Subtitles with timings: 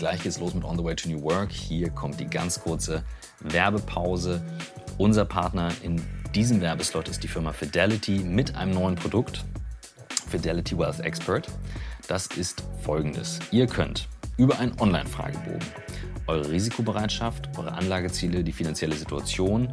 [0.00, 1.52] Gleich geht's los mit On the Way to New Work.
[1.52, 3.04] Hier kommt die ganz kurze
[3.40, 4.42] Werbepause.
[4.96, 6.02] Unser Partner in
[6.34, 9.44] diesem Werbeslot ist die Firma Fidelity mit einem neuen Produkt,
[10.26, 11.48] Fidelity Wealth Expert.
[12.08, 13.40] Das ist folgendes.
[13.50, 14.08] Ihr könnt
[14.38, 15.60] über einen Online-Fragebogen
[16.26, 19.68] eure Risikobereitschaft, eure Anlageziele, die finanzielle Situation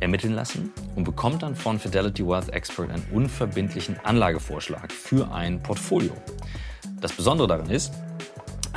[0.00, 6.12] ermitteln lassen und bekommt dann von Fidelity Wealth Expert einen unverbindlichen Anlagevorschlag für ein Portfolio.
[7.00, 7.92] Das Besondere daran ist,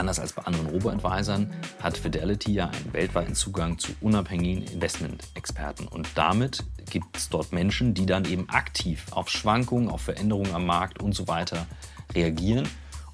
[0.01, 1.49] anders als bei anderen Robo-Advisern
[1.81, 7.93] hat Fidelity ja einen weltweiten Zugang zu unabhängigen Investment-Experten und damit gibt es dort Menschen,
[7.93, 11.67] die dann eben aktiv auf Schwankungen, auf Veränderungen am Markt und so weiter
[12.15, 12.67] reagieren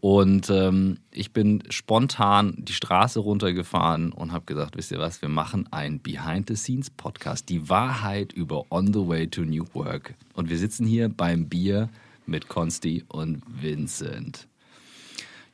[0.00, 5.28] Und ähm, ich bin spontan die Straße runtergefahren und habe gesagt, wisst ihr was, wir
[5.28, 7.50] machen einen Behind-the-Scenes-Podcast.
[7.50, 10.14] Die Wahrheit über On the Way to New Work.
[10.32, 11.90] Und wir sitzen hier beim Bier
[12.30, 14.46] mit Konsti und Vincent.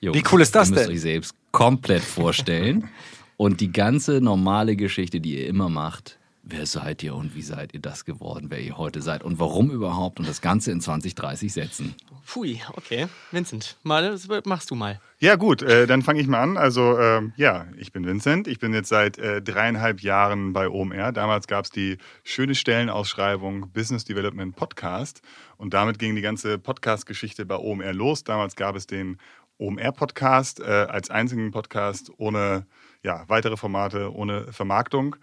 [0.00, 2.88] Jungs, Wie cool ist das ihr müsst euch selbst komplett vorstellen.
[3.38, 7.74] Und die ganze normale Geschichte, die ihr immer macht, wer seid ihr und wie seid
[7.74, 11.52] ihr das geworden, wer ihr heute seid und warum überhaupt und das Ganze in 2030
[11.52, 11.94] setzen.
[12.24, 13.08] Pfui, okay.
[13.32, 15.00] Vincent, mal, das machst du mal.
[15.18, 16.56] Ja, gut, äh, dann fange ich mal an.
[16.56, 18.46] Also, äh, ja, ich bin Vincent.
[18.46, 21.10] Ich bin jetzt seit äh, dreieinhalb Jahren bei OMR.
[21.12, 25.22] Damals gab es die schöne Stellenausschreibung Business Development Podcast.
[25.56, 28.24] Und damit ging die ganze Podcast-Geschichte bei OMR los.
[28.24, 29.18] Damals gab es den
[29.58, 32.66] OMR-Podcast äh, als einzigen Podcast ohne
[33.02, 35.16] ja, weitere Formate, ohne Vermarktung.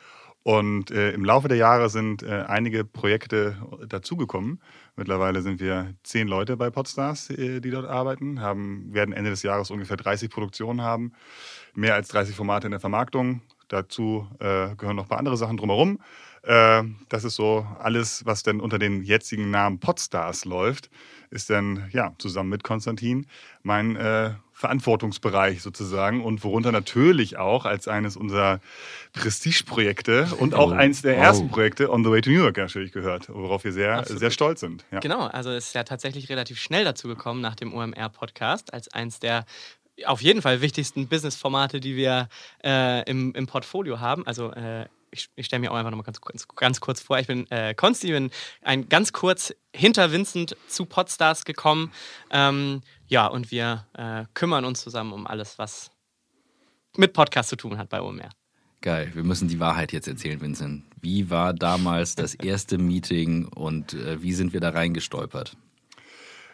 [0.43, 4.59] Und äh, im Laufe der Jahre sind äh, einige Projekte dazugekommen.
[4.97, 9.41] Mittlerweile sind wir zehn Leute bei Podstars, äh, die dort arbeiten, haben, werden Ende des
[9.41, 11.13] Jahres ungefähr 30 Produktionen haben,
[11.75, 13.41] mehr als 30 Formate in der Vermarktung.
[13.69, 15.99] Dazu äh, gehören noch ein paar andere Sachen drumherum.
[16.43, 20.89] Äh, das ist so alles, was denn unter den jetzigen Namen Podstars läuft,
[21.29, 23.25] ist dann ja zusammen mit Konstantin
[23.63, 28.59] mein äh, Verantwortungsbereich sozusagen und worunter natürlich auch als eines unserer
[29.13, 32.91] Prestigeprojekte und auch oh, eines der ersten Projekte On the Way to New York natürlich
[32.91, 34.85] gehört, worauf wir sehr, sehr stolz sind.
[34.91, 34.99] Ja.
[34.99, 39.19] Genau, also es ist ja tatsächlich relativ schnell dazu gekommen nach dem OMR-Podcast als eins
[39.19, 39.45] der
[40.05, 42.27] auf jeden Fall wichtigsten Business-Formate, die wir
[42.63, 44.25] äh, im, im Portfolio haben.
[44.25, 47.19] Also äh, ich, ich stelle mir auch einfach nochmal ganz, ganz kurz vor.
[47.19, 48.31] Ich bin äh, Konsti, bin
[48.61, 51.91] ein ganz kurz hinter Vincent zu Podstars gekommen.
[52.31, 55.91] Ähm, ja, und wir äh, kümmern uns zusammen um alles, was
[56.97, 58.29] mit Podcast zu tun hat bei OMR.
[58.81, 60.83] Geil, wir müssen die Wahrheit jetzt erzählen, Vincent.
[60.99, 65.55] Wie war damals das erste Meeting und äh, wie sind wir da reingestolpert?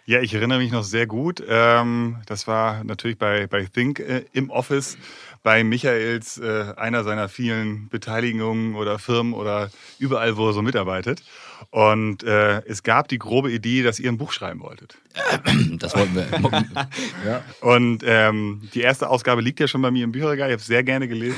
[0.09, 1.43] Ja, ich erinnere mich noch sehr gut.
[1.47, 4.97] Ähm, das war natürlich bei, bei Think äh, im Office
[5.43, 11.21] bei Michaels, äh, einer seiner vielen Beteiligungen oder Firmen oder überall, wo er so mitarbeitet.
[11.69, 14.97] Und äh, es gab die grobe Idee, dass ihr ein Buch schreiben wolltet.
[15.77, 16.27] Das wollten wir.
[17.27, 17.43] ja.
[17.61, 20.49] Und ähm, die erste Ausgabe liegt ja schon bei mir im Bücherregal.
[20.49, 21.37] Ich habe es sehr gerne gelesen.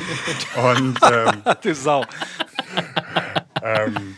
[0.56, 2.06] Und, ähm, du Sau.
[3.62, 4.16] ähm,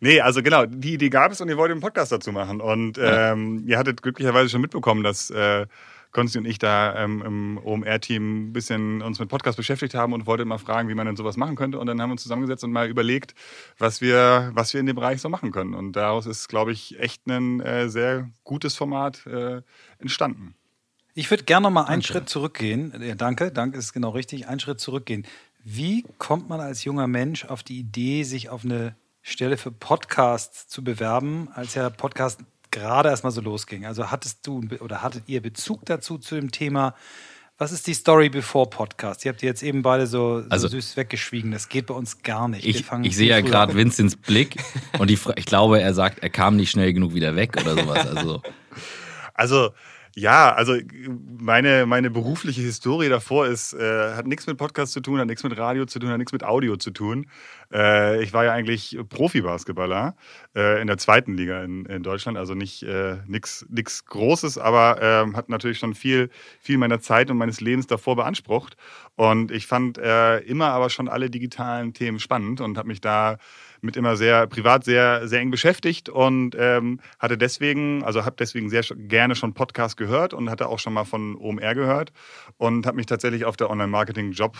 [0.00, 2.60] Nee, also genau, die Idee gab es und ihr wollt einen Podcast dazu machen.
[2.60, 5.66] Und ähm, ihr hattet glücklicherweise schon mitbekommen, dass äh,
[6.12, 10.26] Konsti und ich da ähm, im OMR-Team ein bisschen uns mit Podcast beschäftigt haben und
[10.26, 11.78] wollten mal fragen, wie man denn sowas machen könnte.
[11.78, 13.34] Und dann haben wir uns zusammengesetzt und mal überlegt,
[13.78, 15.74] was wir, was wir in dem Bereich so machen können.
[15.74, 19.62] Und daraus ist, glaube ich, echt ein äh, sehr gutes Format äh,
[19.98, 20.54] entstanden.
[21.14, 22.06] Ich würde gerne noch mal einen danke.
[22.06, 22.94] Schritt zurückgehen.
[23.02, 24.48] Ja, danke, danke ist genau richtig.
[24.48, 25.26] Einen Schritt zurückgehen.
[25.64, 30.66] Wie kommt man als junger Mensch auf die Idee, sich auf eine Stelle für Podcasts
[30.68, 32.40] zu bewerben, als ja Podcast
[32.70, 33.86] gerade erstmal so losging?
[33.86, 36.94] Also hattest du oder hattet ihr Bezug dazu zu dem Thema?
[37.58, 39.24] Was ist die Story bevor Podcast?
[39.24, 41.52] Ihr habt die jetzt eben beide so, so Also- süß weggeschwiegen.
[41.52, 42.66] Das geht bei uns gar nicht.
[42.66, 43.78] Ich, ich sehe ja gerade an.
[43.78, 44.56] Vincents Blick
[44.98, 48.08] und die, ich glaube, er sagt, er kam nicht schnell genug wieder weg oder sowas.
[48.08, 48.42] Also
[49.34, 49.70] Also
[50.14, 50.76] ja, also
[51.40, 55.42] meine, meine berufliche Historie davor ist, äh, hat nichts mit Podcast zu tun, hat nichts
[55.42, 57.26] mit Radio zu tun, hat nichts mit Audio zu tun.
[57.72, 60.14] Äh, ich war ja eigentlich Profi-Basketballer
[60.54, 65.34] äh, in der zweiten Liga in, in Deutschland, also nicht äh, nichts Großes, aber ähm,
[65.34, 66.28] hat natürlich schon viel,
[66.60, 68.76] viel meiner Zeit und meines Lebens davor beansprucht.
[69.16, 73.38] Und ich fand äh, immer aber schon alle digitalen Themen spannend und habe mich da
[73.82, 78.70] mit immer sehr privat sehr sehr eng beschäftigt und ähm, hatte deswegen also habe deswegen
[78.70, 82.12] sehr gerne schon Podcast gehört und hatte auch schon mal von OMR gehört
[82.56, 84.56] und habe mich tatsächlich auf der Online Marketing Job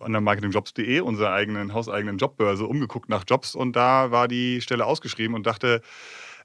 [0.00, 5.46] onlinemarketingjobs.de, unserer eigenen hauseigenen Jobbörse, umgeguckt nach Jobs und da war die Stelle ausgeschrieben und
[5.46, 5.82] dachte,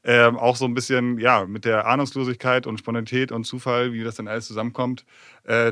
[0.03, 4.15] ähm, auch so ein bisschen, ja, mit der Ahnungslosigkeit und Spontanität und Zufall, wie das
[4.15, 5.05] dann alles zusammenkommt.
[5.43, 5.71] Äh,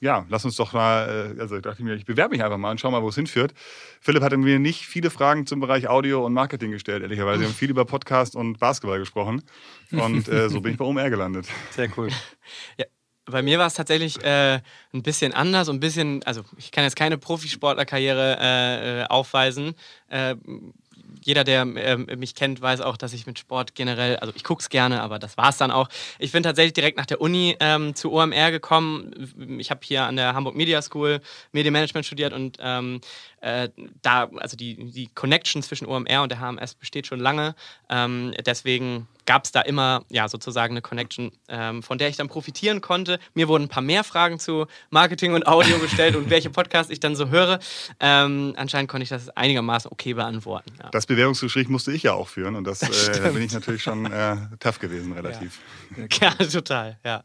[0.00, 2.70] ja, lass uns doch mal, äh, also dachte ich mir, ich bewerbe mich einfach mal
[2.70, 3.52] und schau mal, wo es hinführt.
[4.00, 7.40] Philipp hatte mir nicht viele Fragen zum Bereich Audio und Marketing gestellt, ehrlicherweise.
[7.40, 9.42] Wir haben viel über Podcast und Basketball gesprochen
[9.90, 11.46] und äh, so bin ich bei OMR gelandet.
[11.70, 12.10] Sehr cool.
[13.26, 14.60] Bei mir war es tatsächlich äh,
[14.92, 19.74] ein bisschen anders, und ein bisschen, also ich kann jetzt keine Profisportlerkarriere äh, äh, aufweisen.
[20.08, 20.36] Äh,
[21.24, 24.60] jeder, der äh, mich kennt, weiß auch, dass ich mit Sport generell, also ich gucke
[24.60, 25.88] es gerne, aber das war es dann auch.
[26.18, 29.58] Ich bin tatsächlich direkt nach der Uni ähm, zu OMR gekommen.
[29.58, 31.20] Ich habe hier an der Hamburg Media School
[31.52, 33.00] Medienmanagement studiert und ähm,
[33.40, 33.68] äh,
[34.02, 37.54] da, also die, die Connection zwischen OMR und der HMS besteht schon lange.
[37.88, 42.28] Ähm, deswegen gab es da immer ja sozusagen eine Connection, ähm, von der ich dann
[42.28, 43.18] profitieren konnte.
[43.34, 47.00] Mir wurden ein paar mehr Fragen zu Marketing und Audio gestellt und welche Podcasts ich
[47.00, 47.58] dann so höre.
[48.00, 50.72] Ähm, anscheinend konnte ich das einigermaßen okay beantworten.
[50.82, 50.90] Ja.
[50.90, 54.06] Das Bewerbungsgespräch musste ich ja auch führen und das, äh, da bin ich natürlich schon
[54.06, 55.60] äh, tough gewesen, relativ.
[56.20, 57.24] ja, total, ja.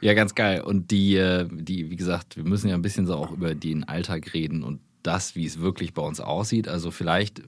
[0.00, 0.62] Ja, ganz geil.
[0.62, 3.84] Und die, äh, die, wie gesagt, wir müssen ja ein bisschen so auch über den
[3.84, 6.68] Alltag reden und das, wie es wirklich bei uns aussieht.
[6.68, 7.42] Also vielleicht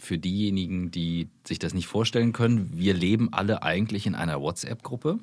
[0.00, 5.18] für diejenigen, die sich das nicht vorstellen können, wir leben alle eigentlich in einer WhatsApp-Gruppe.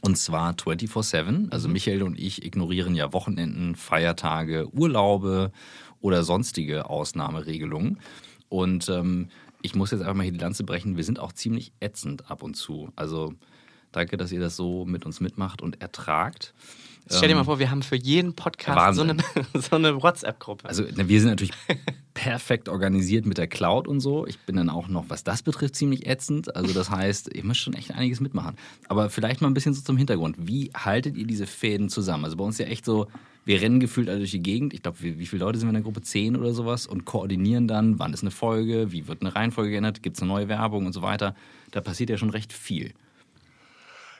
[0.00, 1.50] Und zwar 24-7.
[1.50, 5.50] Also Michael und ich ignorieren ja Wochenenden, Feiertage, Urlaube
[6.00, 7.98] oder sonstige Ausnahmeregelungen.
[8.48, 9.28] Und ähm,
[9.62, 10.96] ich muss jetzt einfach mal hier die Lanze brechen.
[10.96, 12.90] Wir sind auch ziemlich ätzend ab und zu.
[12.96, 13.34] Also
[13.92, 16.54] danke, dass ihr das so mit uns mitmacht und ertragt.
[17.10, 19.46] Stell dir mal vor, wir haben für jeden Podcast so eine, Wahnsinn.
[19.62, 20.68] so eine WhatsApp-Gruppe.
[20.68, 21.52] Also na, wir sind natürlich
[22.18, 24.26] perfekt organisiert mit der Cloud und so.
[24.26, 26.56] Ich bin dann auch noch, was das betrifft, ziemlich ätzend.
[26.56, 28.56] Also das heißt, ihr müsst schon echt einiges mitmachen.
[28.88, 30.34] Aber vielleicht mal ein bisschen so zum Hintergrund.
[30.36, 32.24] Wie haltet ihr diese Fäden zusammen?
[32.24, 33.06] Also bei uns ja echt so,
[33.44, 34.74] wir rennen gefühlt alle durch die Gegend.
[34.74, 36.02] Ich glaube, wie, wie viele Leute sind wir in der Gruppe?
[36.02, 40.02] Zehn oder sowas und koordinieren dann, wann ist eine Folge, wie wird eine Reihenfolge geändert,
[40.02, 41.36] gibt es eine neue Werbung und so weiter.
[41.70, 42.94] Da passiert ja schon recht viel.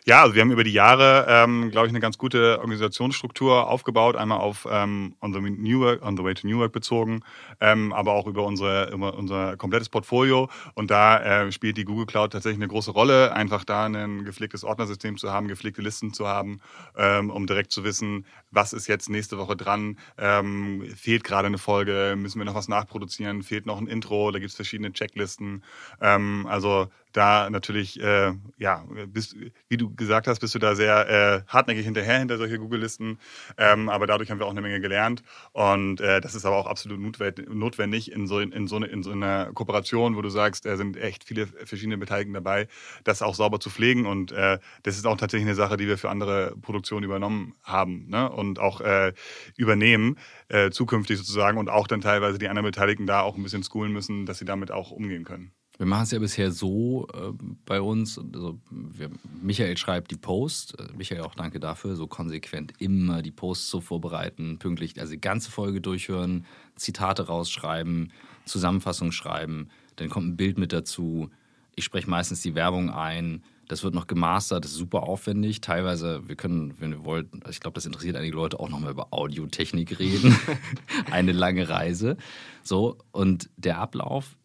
[0.04, 4.16] Ja, also wir haben über die Jahre, ähm, glaube ich, eine ganz gute Organisationsstruktur aufgebaut.
[4.16, 7.20] Einmal auf ähm, on, the New Work, on the Way to New Work bezogen,
[7.60, 10.48] ähm, aber auch über, unsere, über unser komplettes Portfolio.
[10.74, 14.64] Und da äh, spielt die Google Cloud tatsächlich eine große Rolle, einfach da ein gepflegtes
[14.64, 16.60] Ordnersystem zu haben, gepflegte Listen zu haben,
[16.96, 21.58] ähm, um direkt zu wissen, was ist jetzt nächste Woche dran, ähm, fehlt gerade eine
[21.58, 25.62] Folge, müssen wir noch was nachproduzieren, fehlt noch ein Intro, da gibt es verschiedene Checklisten.
[26.00, 26.88] Ähm, also
[27.19, 29.35] da natürlich, äh, ja, bist,
[29.69, 33.19] wie du gesagt hast, bist du da sehr äh, hartnäckig hinterher hinter solche Google-Listen.
[33.56, 35.25] Ähm, aber dadurch haben wir auch eine Menge gelernt.
[35.53, 39.11] Und äh, das ist aber auch absolut notwendig, in, so, in, so eine, in so
[39.11, 42.69] einer Kooperation, wo du sagst, da sind echt viele verschiedene Beteiligten dabei,
[43.03, 44.06] das auch sauber zu pflegen.
[44.06, 48.06] Und äh, das ist auch tatsächlich eine Sache, die wir für andere Produktionen übernommen haben
[48.08, 48.31] ne?
[48.31, 49.13] und auch äh,
[49.56, 51.58] übernehmen, äh, zukünftig sozusagen.
[51.58, 54.44] Und auch dann teilweise die anderen Beteiligten da auch ein bisschen schoolen müssen, dass sie
[54.44, 55.51] damit auch umgehen können.
[55.79, 57.32] Wir machen es ja bisher so äh,
[57.65, 58.19] bei uns.
[58.19, 60.77] Also wir, Michael schreibt die Post.
[60.79, 65.20] Äh, Michael, auch danke dafür, so konsequent immer die Posts so vorbereiten, pünktlich, also die
[65.20, 68.13] ganze Folge durchhören, Zitate rausschreiben,
[68.44, 69.69] Zusammenfassung schreiben.
[69.97, 71.31] Dann kommt ein Bild mit dazu.
[71.77, 73.44] Ich spreche meistens die Werbung ein.
[73.69, 75.61] Das wird noch gemastert, das ist super aufwendig.
[75.61, 78.91] Teilweise, wir können, wenn wir wollt, also ich glaube, das interessiert einige Leute auch nochmal
[78.91, 80.35] über Audiotechnik reden.
[81.11, 82.17] Eine lange Reise.
[82.65, 84.37] So, und der Ablauf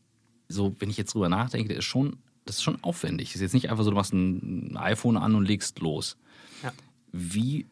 [0.48, 3.30] so, wenn ich jetzt drüber nachdenke, ist schon, das ist schon aufwendig.
[3.30, 6.18] Das ist jetzt nicht einfach so, du machst ein iPhone an und legst los.
[6.62, 6.72] Ja.
[7.12, 7.68] Wie,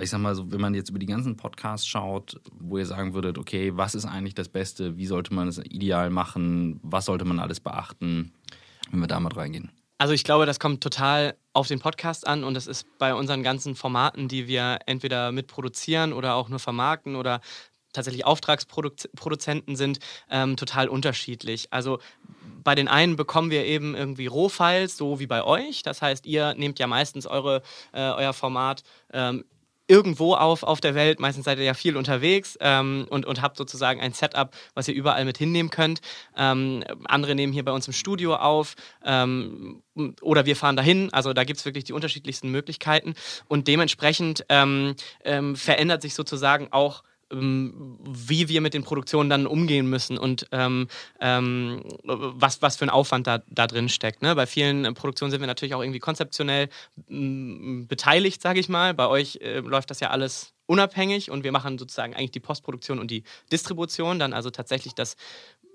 [0.00, 3.14] ich sag mal so, wenn man jetzt über die ganzen Podcasts schaut, wo ihr sagen
[3.14, 7.24] würdet, okay, was ist eigentlich das Beste, wie sollte man es ideal machen, was sollte
[7.24, 8.32] man alles beachten,
[8.90, 9.70] wenn wir da mal reingehen?
[10.00, 13.42] Also ich glaube, das kommt total auf den Podcast an und das ist bei unseren
[13.42, 17.42] ganzen Formaten, die wir entweder mitproduzieren oder auch nur vermarkten oder
[17.92, 19.98] tatsächlich Auftragsproduzenten sind,
[20.30, 21.72] ähm, total unterschiedlich.
[21.72, 21.98] Also
[22.62, 25.82] bei den einen bekommen wir eben irgendwie Rohfiles, so wie bei euch.
[25.82, 28.82] Das heißt, ihr nehmt ja meistens eure, äh, euer Format
[29.12, 29.44] ähm,
[29.90, 31.18] irgendwo auf, auf der Welt.
[31.18, 34.94] Meistens seid ihr ja viel unterwegs ähm, und, und habt sozusagen ein Setup, was ihr
[34.94, 36.00] überall mit hinnehmen könnt.
[36.36, 39.82] Ähm, andere nehmen hier bei uns im Studio auf ähm,
[40.22, 41.12] oder wir fahren dahin.
[41.12, 43.14] Also da gibt es wirklich die unterschiedlichsten Möglichkeiten
[43.48, 44.94] und dementsprechend ähm,
[45.24, 50.88] ähm, verändert sich sozusagen auch wie wir mit den Produktionen dann umgehen müssen und ähm,
[51.20, 54.22] ähm, was, was für ein Aufwand da, da drin steckt.
[54.22, 54.34] Ne?
[54.34, 56.68] Bei vielen Produktionen sind wir natürlich auch irgendwie konzeptionell
[57.08, 58.94] m, beteiligt, sage ich mal.
[58.94, 62.98] Bei euch äh, läuft das ja alles unabhängig und wir machen sozusagen eigentlich die Postproduktion
[62.98, 65.16] und die Distribution, dann also tatsächlich das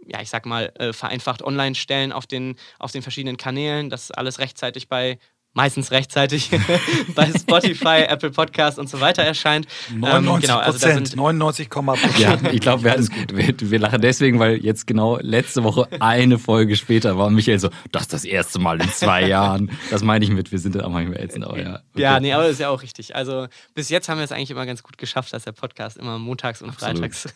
[0.08, 4.12] ja, ich sag mal, äh, vereinfacht online stellen auf den, auf den verschiedenen Kanälen, dass
[4.12, 5.18] alles rechtzeitig bei
[5.56, 6.52] meistens rechtzeitig
[7.16, 9.68] bei Spotify, Apple Podcast und so weiter erscheint.
[9.94, 11.70] 99 ähm, genau, also sind 99,
[12.20, 12.98] ja, ich glaube, wir,
[13.34, 17.70] wir, wir lachen deswegen, weil jetzt genau letzte Woche eine Folge später war Michael so,
[17.92, 19.72] das ist das erste Mal in zwei Jahren.
[19.90, 21.76] Das meine ich mit, wir sind da auch manchmal ätzend, aber ja.
[21.94, 22.02] Okay.
[22.02, 23.16] Ja, nee, aber das ist ja auch richtig.
[23.16, 26.20] Also bis jetzt haben wir es eigentlich immer ganz gut geschafft, dass der Podcast immer
[26.20, 26.98] montags und Absolut.
[26.98, 27.34] freitags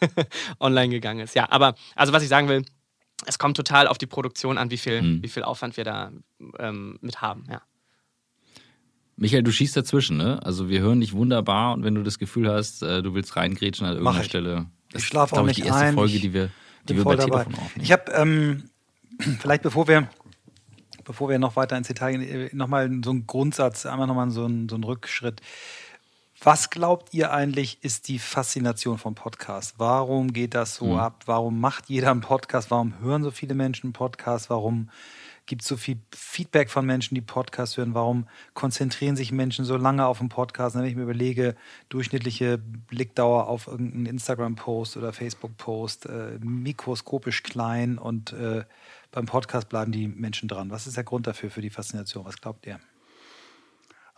[0.60, 1.36] online gegangen ist.
[1.36, 2.66] Ja, aber also was ich sagen will,
[3.26, 5.24] es kommt total auf die Produktion an, wie viel, hm.
[5.24, 6.12] wie viel Aufwand wir da
[6.58, 7.62] ähm, mit haben, ja.
[9.20, 10.40] Michael, du schießt dazwischen, ne?
[10.44, 13.86] Also wir hören dich wunderbar und wenn du das Gefühl hast, äh, du willst reingrätschen
[13.86, 14.66] an irgendeiner Stelle.
[14.92, 15.94] Das ich schlafe auch nicht die erste ein.
[15.94, 16.50] Folge, die wir,
[16.88, 17.84] die wir bei Telefon aufnehmen.
[17.84, 18.70] Ich habe ähm,
[19.40, 20.10] vielleicht bevor wir
[21.04, 24.46] bevor wir noch weiter ins Detail gehen, äh, nochmal so einen Grundsatz, einmal nochmal so
[24.46, 25.42] einen, so einen Rückschritt.
[26.42, 29.74] Was glaubt ihr eigentlich, ist die Faszination vom Podcast?
[29.78, 31.00] Warum geht das so mhm.
[31.00, 31.24] ab?
[31.26, 32.72] Warum macht jeder einen Podcast?
[32.72, 34.50] Warum hören so viele Menschen einen Podcast?
[34.50, 34.90] Warum
[35.50, 37.96] gibt so viel Feedback von Menschen, die Podcasts hören?
[37.96, 40.76] Warum konzentrieren sich Menschen so lange auf einen Podcast?
[40.76, 41.56] Wenn ich mir überlege,
[41.90, 48.64] durchschnittliche Blickdauer auf irgendeinen Instagram-Post oder Facebook-Post, äh, mikroskopisch klein und äh,
[49.12, 50.70] beim Podcast bleiben die Menschen dran.
[50.70, 52.26] Was ist der Grund dafür, für die Faszination?
[52.26, 52.80] Was glaubt ihr?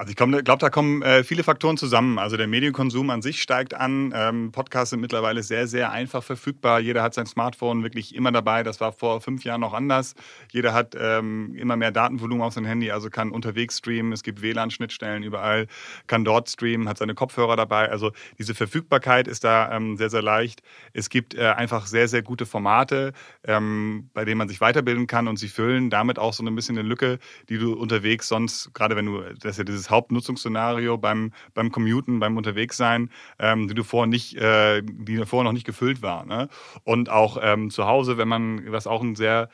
[0.01, 2.17] Also ich glaube, da kommen äh, viele Faktoren zusammen.
[2.17, 4.11] Also der Medienkonsum an sich steigt an.
[4.15, 6.79] Ähm, Podcasts sind mittlerweile sehr, sehr einfach verfügbar.
[6.79, 8.63] Jeder hat sein Smartphone wirklich immer dabei.
[8.63, 10.15] Das war vor fünf Jahren noch anders.
[10.51, 14.11] Jeder hat ähm, immer mehr Datenvolumen auf sein Handy, also kann unterwegs streamen.
[14.11, 15.67] Es gibt WLAN-Schnittstellen überall,
[16.07, 17.91] kann dort streamen, hat seine Kopfhörer dabei.
[17.91, 20.63] Also diese Verfügbarkeit ist da ähm, sehr, sehr leicht.
[20.93, 25.27] Es gibt äh, einfach sehr, sehr gute Formate, ähm, bei denen man sich weiterbilden kann
[25.27, 28.95] und sie füllen damit auch so ein bisschen eine Lücke, die du unterwegs sonst, gerade
[28.95, 33.83] wenn du, das ist ja dieses Hauptnutzungsszenario beim, beim Commuten, beim Unterwegssein, ähm, die du
[33.83, 36.25] vorher nicht, äh, die vorher noch nicht gefüllt war.
[36.25, 36.49] Ne?
[36.83, 39.49] Und auch ähm, zu Hause, wenn man, was auch ein sehr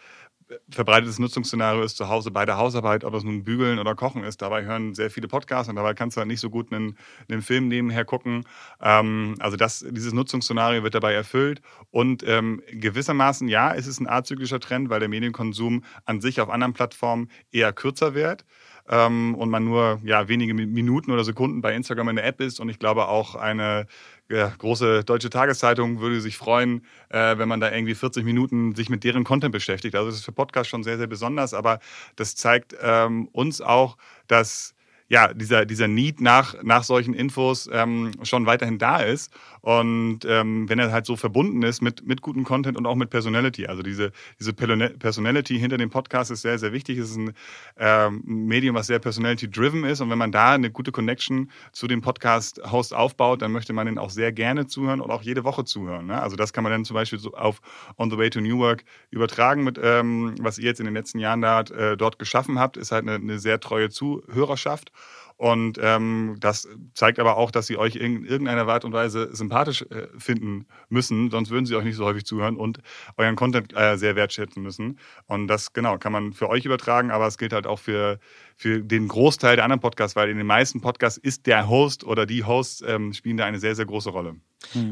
[0.70, 4.42] verbreitetes Nutzungsszenario ist zu Hause bei der Hausarbeit, ob es nun Bügeln oder Kochen ist.
[4.42, 6.98] Dabei hören sehr viele Podcasts und dabei kannst du halt nicht so gut einen,
[7.30, 8.46] einen Film nebenher gucken.
[8.82, 14.08] Ähm, also das, dieses Nutzungsszenario wird dabei erfüllt und ähm, gewissermaßen, ja, es ist ein
[14.08, 18.46] azyklischer Trend, weil der Medienkonsum an sich auf anderen Plattformen eher kürzer wird
[18.90, 22.60] ähm, und man nur ja, wenige Minuten oder Sekunden bei Instagram in der App ist.
[22.60, 23.88] Und ich glaube auch eine
[24.30, 28.90] ja, große deutsche Tageszeitung würde sich freuen, äh, wenn man da irgendwie 40 Minuten sich
[28.90, 29.96] mit deren Content beschäftigt.
[29.96, 31.80] Also das ist für Podcast schon sehr, sehr besonders, aber
[32.16, 34.74] das zeigt ähm, uns auch, dass
[35.10, 39.32] ja, dieser, dieser Need nach, nach solchen Infos ähm, schon weiterhin da ist.
[39.62, 43.10] Und ähm, wenn er halt so verbunden ist mit, mit gutem Content und auch mit
[43.10, 43.68] Personality.
[43.68, 46.98] Also diese, diese Personality hinter dem Podcast ist sehr, sehr wichtig.
[46.98, 47.34] Es ist ein
[47.78, 50.02] ähm, Medium, was sehr personality-driven ist.
[50.02, 53.98] Und wenn man da eine gute Connection zu dem Podcast-Host aufbaut, dann möchte man den
[53.98, 56.08] auch sehr gerne zuhören und auch jede Woche zuhören.
[56.08, 56.22] Ne?
[56.22, 57.62] Also das kann man dann zum Beispiel so auf
[57.98, 61.20] On the Way to New Work übertragen mit, ähm, was ihr jetzt in den letzten
[61.20, 64.92] Jahren da, äh, dort geschaffen habt, ist halt eine, eine sehr treue Zuhörerschaft.
[65.38, 69.84] Und ähm, das zeigt aber auch, dass sie euch in irgendeiner Art und Weise sympathisch
[69.84, 72.80] äh, finden müssen, sonst würden sie euch nicht so häufig zuhören und
[73.18, 75.00] euren Content äh, sehr wertschätzen müssen.
[75.28, 78.20] Und das, genau, kann man für euch übertragen, aber es gilt halt auch für,
[78.58, 82.26] für den Großteil der anderen Podcasts, weil in den meisten Podcasts ist der Host oder
[82.26, 84.36] die Hosts ähm, spielen da eine sehr, sehr große Rolle.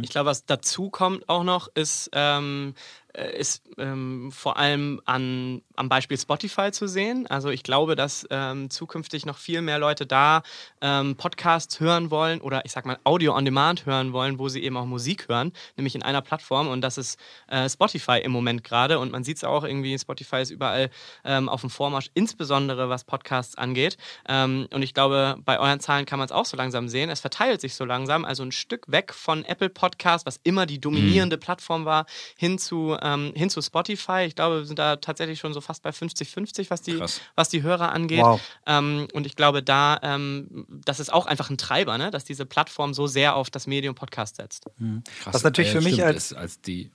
[0.01, 2.75] Ich glaube, was dazu kommt auch noch, ist, ähm,
[3.13, 7.25] äh, ist ähm, vor allem an, am Beispiel Spotify zu sehen.
[7.27, 10.43] Also ich glaube, dass ähm, zukünftig noch viel mehr Leute da
[10.81, 14.63] ähm, Podcasts hören wollen oder ich sag mal Audio on Demand hören wollen, wo sie
[14.63, 18.63] eben auch Musik hören, nämlich in einer Plattform und das ist äh, Spotify im Moment
[18.63, 20.89] gerade und man sieht es auch irgendwie, Spotify ist überall
[21.24, 23.97] ähm, auf dem Vormarsch, insbesondere was Podcasts angeht.
[24.27, 27.09] Ähm, und ich glaube, bei euren Zahlen kann man es auch so langsam sehen.
[27.09, 30.79] Es verteilt sich so langsam, also ein Stück weg von Apple Podcasts, was immer die
[30.79, 31.41] dominierende mhm.
[31.41, 32.05] Plattform war,
[32.38, 34.25] hin zu ähm, hin zu Spotify.
[34.27, 37.00] Ich glaube, wir sind da tatsächlich schon so fast bei 50-50, was die,
[37.35, 38.21] was die Hörer angeht.
[38.21, 38.41] Wow.
[38.65, 42.12] Ähm, und ich glaube, da, ähm, das ist auch einfach ein Treiber, ne?
[42.12, 44.65] dass diese Plattform so sehr auf das Medium Podcast setzt.
[44.77, 45.03] Mhm.
[45.25, 46.91] Was natürlich für mich als, als die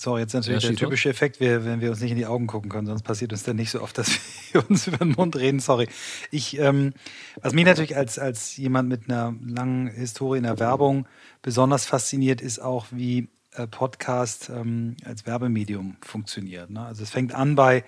[0.00, 2.46] Sorry, jetzt natürlich ja, der typische Effekt, wir, wenn wir uns nicht in die Augen
[2.46, 4.18] gucken können, sonst passiert uns dann nicht so oft, dass
[4.50, 5.60] wir uns über den Mund reden.
[5.60, 5.88] Sorry.
[6.30, 6.94] Ich, ähm,
[7.42, 11.06] was mich natürlich als, als jemand mit einer langen Historie in der Werbung
[11.42, 16.70] besonders fasziniert, ist auch, wie äh, Podcast ähm, als Werbemedium funktioniert.
[16.70, 16.80] Ne?
[16.80, 17.84] Also es fängt an bei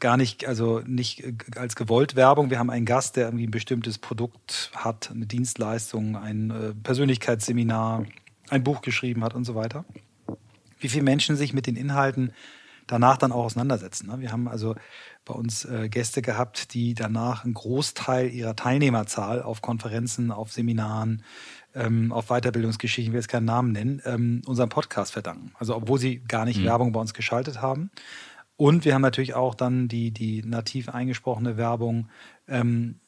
[0.00, 2.50] gar nicht, also nicht äh, als gewollt Werbung.
[2.50, 8.04] Wir haben einen Gast, der irgendwie ein bestimmtes Produkt hat, eine Dienstleistung, ein äh, Persönlichkeitsseminar,
[8.50, 9.86] ein Buch geschrieben hat und so weiter.
[10.84, 12.32] Wie viele Menschen sich mit den Inhalten
[12.86, 14.08] danach dann auch auseinandersetzen.
[14.08, 14.20] Ne?
[14.20, 14.74] Wir haben also
[15.24, 21.22] bei uns äh, Gäste gehabt, die danach einen Großteil ihrer Teilnehmerzahl auf Konferenzen, auf Seminaren,
[21.74, 25.52] ähm, auf Weiterbildungsgeschichten, ich will jetzt keinen Namen nennen, ähm, unserem Podcast verdanken.
[25.58, 26.64] Also obwohl sie gar nicht mhm.
[26.64, 27.90] Werbung bei uns geschaltet haben.
[28.56, 32.08] Und wir haben natürlich auch dann die, die nativ eingesprochene Werbung,
[32.46, 33.00] ähm,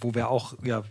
[0.00, 0.84] wo wir auch ja,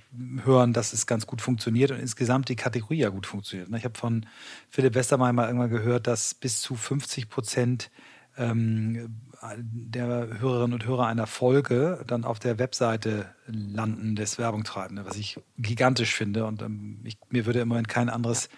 [0.43, 3.69] hören, dass es ganz gut funktioniert und insgesamt die Kategorie ja gut funktioniert.
[3.73, 4.25] Ich habe von
[4.69, 7.91] Philipp Westermeier mal irgendwann gehört, dass bis zu 50 Prozent
[8.37, 9.15] ähm,
[9.57, 15.39] der Hörerinnen und Hörer einer Folge dann auf der Webseite landen des Werbungtreibenden, was ich
[15.57, 16.45] gigantisch finde.
[16.45, 18.49] Und ähm, ich, mir würde im Moment kein anderes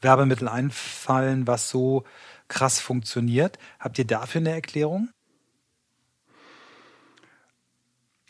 [0.00, 2.04] Werbemittel einfallen, was so
[2.52, 3.58] krass funktioniert.
[3.80, 5.08] Habt ihr dafür eine Erklärung?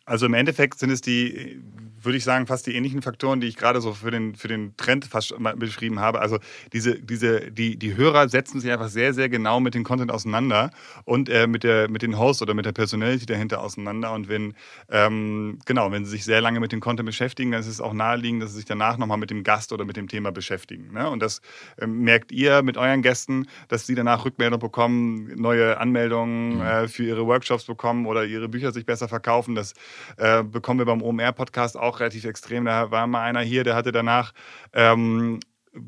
[0.04, 1.62] Also im Endeffekt sind es die
[2.04, 4.76] würde ich sagen, fast die ähnlichen Faktoren, die ich gerade so für den, für den
[4.76, 6.21] Trend fast beschrieben habe.
[6.21, 6.38] Also
[6.73, 10.71] diese, diese, die, die Hörer setzen sich einfach sehr, sehr genau mit dem Content auseinander
[11.04, 14.12] und äh, mit, der, mit den Hosts oder mit der Personality dahinter auseinander.
[14.12, 14.54] Und wenn,
[14.90, 17.92] ähm, genau, wenn sie sich sehr lange mit dem Content beschäftigen, dann ist es auch
[17.92, 20.92] naheliegend, dass sie sich danach nochmal mit dem Gast oder mit dem Thema beschäftigen.
[20.92, 21.09] Ne?
[21.09, 21.40] Und das
[21.78, 26.61] äh, merkt ihr mit euren Gästen, dass sie danach Rückmeldung bekommen, neue Anmeldungen mhm.
[26.62, 29.54] äh, für ihre Workshops bekommen oder ihre Bücher sich besser verkaufen.
[29.54, 29.75] Das
[30.16, 32.64] äh, bekommen wir beim OMR-Podcast auch relativ extrem.
[32.64, 34.32] Da war mal einer hier, der hatte danach
[34.72, 35.40] ähm,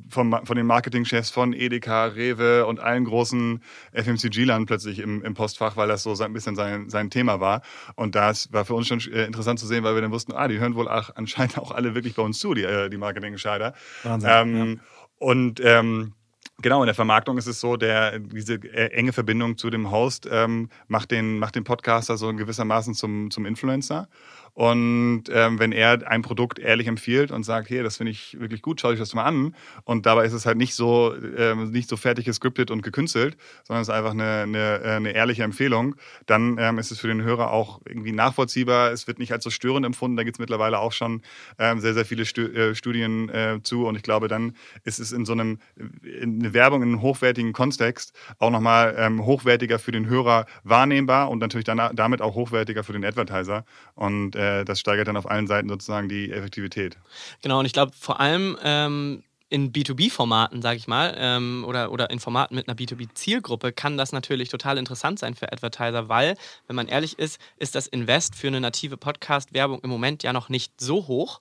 [0.08, 5.76] vom, von den Marketingchefs von Edeka, Rewe und allen großen FMCG-Lern plötzlich im, im, Postfach,
[5.76, 7.62] weil das so ein bisschen sein, sein Thema war.
[7.94, 10.48] Und das war für uns schon äh, interessant zu sehen, weil wir dann wussten, ah,
[10.48, 13.74] die hören wohl auch, anscheinend auch alle wirklich bei uns zu, die, äh, die Marketing-Entscheider.
[14.04, 14.82] Ähm, ja.
[15.18, 16.14] Und ähm,
[16.62, 20.28] Genau, in der Vermarktung ist es so, der, diese äh, enge Verbindung zu dem Host
[20.30, 24.08] ähm, macht, den, macht den Podcaster so gewissermaßen zum, zum Influencer.
[24.54, 28.62] Und ähm, wenn er ein Produkt ehrlich empfiehlt und sagt, hey, das finde ich wirklich
[28.62, 29.54] gut, schau dich das mal an.
[29.82, 33.82] Und dabei ist es halt nicht so, ähm, nicht so fertig gescriptet und gekünstelt, sondern
[33.82, 37.22] es ist einfach eine, eine, äh, eine ehrliche Empfehlung, dann ähm, ist es für den
[37.22, 38.92] Hörer auch irgendwie nachvollziehbar.
[38.92, 40.16] Es wird nicht als so störend empfunden.
[40.16, 41.22] Da gibt es mittlerweile auch schon
[41.58, 43.86] ähm, sehr, sehr viele Stu äh, Studien äh, zu.
[43.86, 45.58] Und ich glaube, dann ist es in so einem,
[46.02, 51.28] in eine Werbung in einem hochwertigen Kontext auch nochmal ähm, hochwertiger für den Hörer wahrnehmbar
[51.30, 53.64] und natürlich dann, damit auch hochwertiger für den Advertiser.
[53.94, 56.96] Und äh, das steigert dann auf allen Seiten sozusagen die Effektivität.
[57.42, 59.22] Genau, und ich glaube vor allem ähm,
[59.54, 64.10] in B2B-Formaten, sage ich mal, ähm, oder, oder in Formaten mit einer B2B-Zielgruppe kann das
[64.10, 68.48] natürlich total interessant sein für Advertiser, weil, wenn man ehrlich ist, ist das Invest für
[68.48, 71.40] eine native Podcast-Werbung im Moment ja noch nicht so hoch.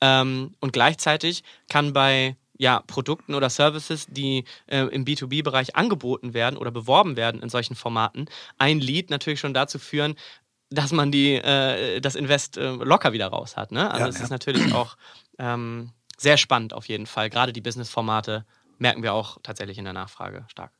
[0.00, 6.56] Ähm, und gleichzeitig kann bei ja, Produkten oder Services, die äh, im B2B-Bereich angeboten werden
[6.56, 8.26] oder beworben werden in solchen Formaten,
[8.58, 10.14] ein Lead natürlich schon dazu führen,
[10.70, 13.72] dass man die, äh, das Invest äh, locker wieder raus hat.
[13.72, 13.90] Ne?
[13.90, 14.96] Also es ja, ist natürlich auch
[15.38, 17.30] ähm, sehr spannend auf jeden Fall.
[17.30, 18.44] Gerade die Business-Formate
[18.78, 20.72] merken wir auch tatsächlich in der Nachfrage stark.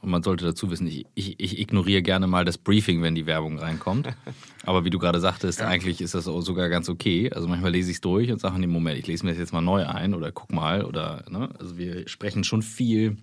[0.00, 3.26] Und man sollte dazu wissen, ich, ich, ich, ignoriere gerne mal das Briefing, wenn die
[3.26, 4.08] Werbung reinkommt.
[4.66, 5.68] Aber wie du gerade sagtest, ja.
[5.68, 7.30] eigentlich ist das sogar ganz okay.
[7.32, 9.52] Also manchmal lese ich es durch und sage, nee, Moment, ich lese mir das jetzt
[9.52, 10.84] mal neu ein oder guck mal.
[10.84, 11.50] Oder, ne?
[11.60, 13.16] Also wir sprechen schon viel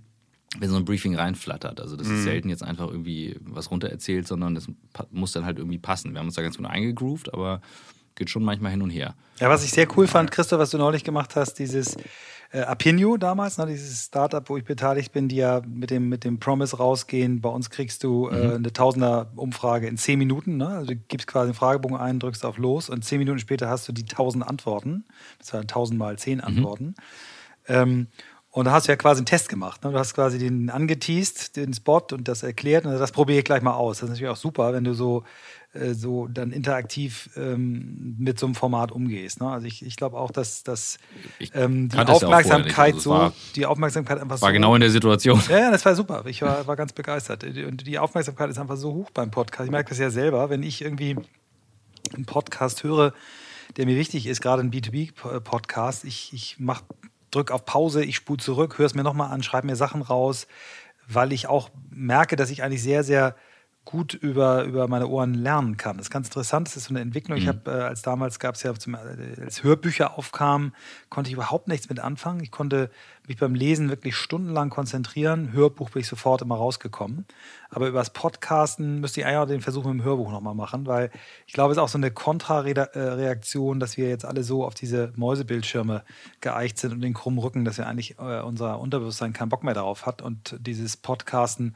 [0.57, 1.79] wenn so ein Briefing reinflattert.
[1.79, 2.23] Also das ist mhm.
[2.23, 4.67] selten jetzt einfach irgendwie was runtererzählt, sondern das
[5.11, 6.13] muss dann halt irgendwie passen.
[6.13, 7.61] Wir haben uns da ganz gut eingegroovt, aber
[8.15, 9.15] geht schon manchmal hin und her.
[9.39, 11.95] Ja, was ich sehr cool fand, Christoph, was du neulich gemacht hast, dieses
[12.51, 16.23] äh, Apinio damals, ne, dieses Startup, wo ich beteiligt bin, die ja mit dem, mit
[16.23, 17.41] dem Promise rausgehen.
[17.41, 18.53] Bei uns kriegst du äh, mhm.
[18.55, 20.57] eine Tausender-Umfrage in zehn Minuten.
[20.57, 20.67] Ne?
[20.67, 23.87] Also du gibst quasi einen Fragebogen ein, drückst auf Los und zehn Minuten später hast
[23.87, 25.05] du die tausend Antworten.
[25.37, 26.43] Das waren tausend mal zehn mhm.
[26.43, 26.85] Antworten.
[26.85, 26.93] Mhm.
[27.67, 28.07] Ähm,
[28.59, 29.83] und da hast du ja quasi einen Test gemacht.
[29.83, 29.91] Ne?
[29.91, 33.61] Du hast quasi den angeteased, den Spot und das erklärt und das probiere ich gleich
[33.61, 33.99] mal aus.
[33.99, 35.23] Das ist natürlich auch super, wenn du so,
[35.73, 39.39] äh, so dann interaktiv ähm, mit so einem Format umgehst.
[39.39, 39.49] Ne?
[39.49, 40.97] Also ich, ich glaube auch, dass, dass
[41.53, 44.45] ähm, die Aufmerksamkeit also so, die Aufmerksamkeit einfach war so.
[44.45, 45.41] War genau in der Situation.
[45.47, 46.23] Ja, ja, das war super.
[46.25, 47.45] Ich war, war ganz begeistert.
[47.45, 49.67] Und die Aufmerksamkeit ist einfach so hoch beim Podcast.
[49.67, 51.15] Ich merke das ja selber, wenn ich irgendwie
[52.13, 53.13] einen Podcast höre,
[53.77, 56.03] der mir wichtig ist, gerade ein B2B-Podcast.
[56.03, 56.83] Ich, ich mache
[57.31, 60.47] drück auf Pause, ich spule zurück, höre es mir nochmal an, schreibe mir Sachen raus,
[61.07, 63.35] weil ich auch merke, dass ich eigentlich sehr, sehr
[63.85, 65.97] gut über, über meine Ohren lernen kann.
[65.97, 67.37] Das ist ganz interessant, das ist so eine Entwicklung.
[67.37, 67.41] Mhm.
[67.41, 68.97] Ich habe, äh, als damals gab es ja, zum, äh,
[69.41, 70.75] als Hörbücher aufkamen,
[71.09, 72.43] konnte ich überhaupt nichts mit anfangen.
[72.43, 72.91] Ich konnte
[73.27, 75.53] mich beim Lesen wirklich stundenlang konzentrieren.
[75.53, 77.25] Hörbuch bin ich sofort immer rausgekommen.
[77.71, 80.85] Aber über das Podcasten müsste ich eigentlich auch den Versuch mit dem Hörbuch nochmal machen,
[80.85, 81.09] weil
[81.47, 85.13] ich glaube, es ist auch so eine Kontrareaktion, dass wir jetzt alle so auf diese
[85.15, 86.03] Mäusebildschirme
[86.41, 89.73] geeicht sind und den krummen Rücken, dass wir eigentlich äh, unser Unterbewusstsein keinen Bock mehr
[89.73, 91.75] darauf hat und dieses Podcasten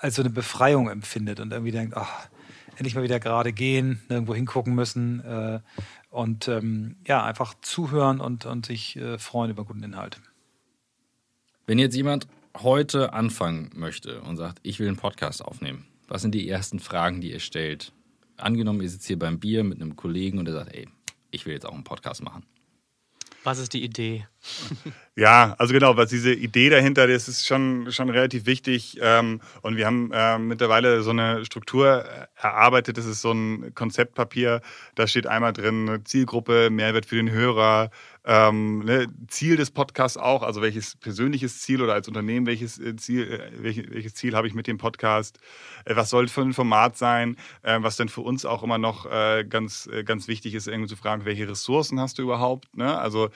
[0.00, 2.28] als so eine Befreiung empfindet und irgendwie denkt, ach,
[2.76, 5.60] endlich mal wieder gerade gehen, nirgendwo hingucken müssen äh,
[6.08, 10.18] und ähm, ja, einfach zuhören und, und sich äh, freuen über guten Inhalt.
[11.66, 16.34] Wenn jetzt jemand heute anfangen möchte und sagt, ich will einen Podcast aufnehmen, was sind
[16.34, 17.92] die ersten Fragen, die ihr stellt?
[18.38, 20.88] Angenommen, ihr sitzt hier beim Bier mit einem Kollegen und er sagt, ey,
[21.30, 22.44] ich will jetzt auch einen Podcast machen.
[23.44, 24.26] Was ist die Idee?
[25.16, 28.96] Ja, also genau, was diese Idee dahinter ist, ist schon, schon relativ wichtig.
[29.02, 32.04] Ähm, und wir haben äh, mittlerweile so eine Struktur
[32.36, 32.96] erarbeitet.
[32.96, 34.62] Das ist so ein Konzeptpapier.
[34.94, 37.90] Da steht einmal drin Zielgruppe, Mehrwert für den Hörer,
[38.24, 42.94] ähm, ne, Ziel des Podcasts auch, also welches persönliches Ziel oder als Unternehmen, welches äh,
[42.96, 45.38] Ziel, äh, welches, Ziel habe ich mit dem Podcast,
[45.86, 49.08] äh, was soll für ein Format sein, was denn für uns auch immer noch
[49.48, 52.98] ganz, ganz wichtig ist, irgendwie zu fragen, welche Ressourcen hast du überhaupt, ne?
[52.98, 53.30] also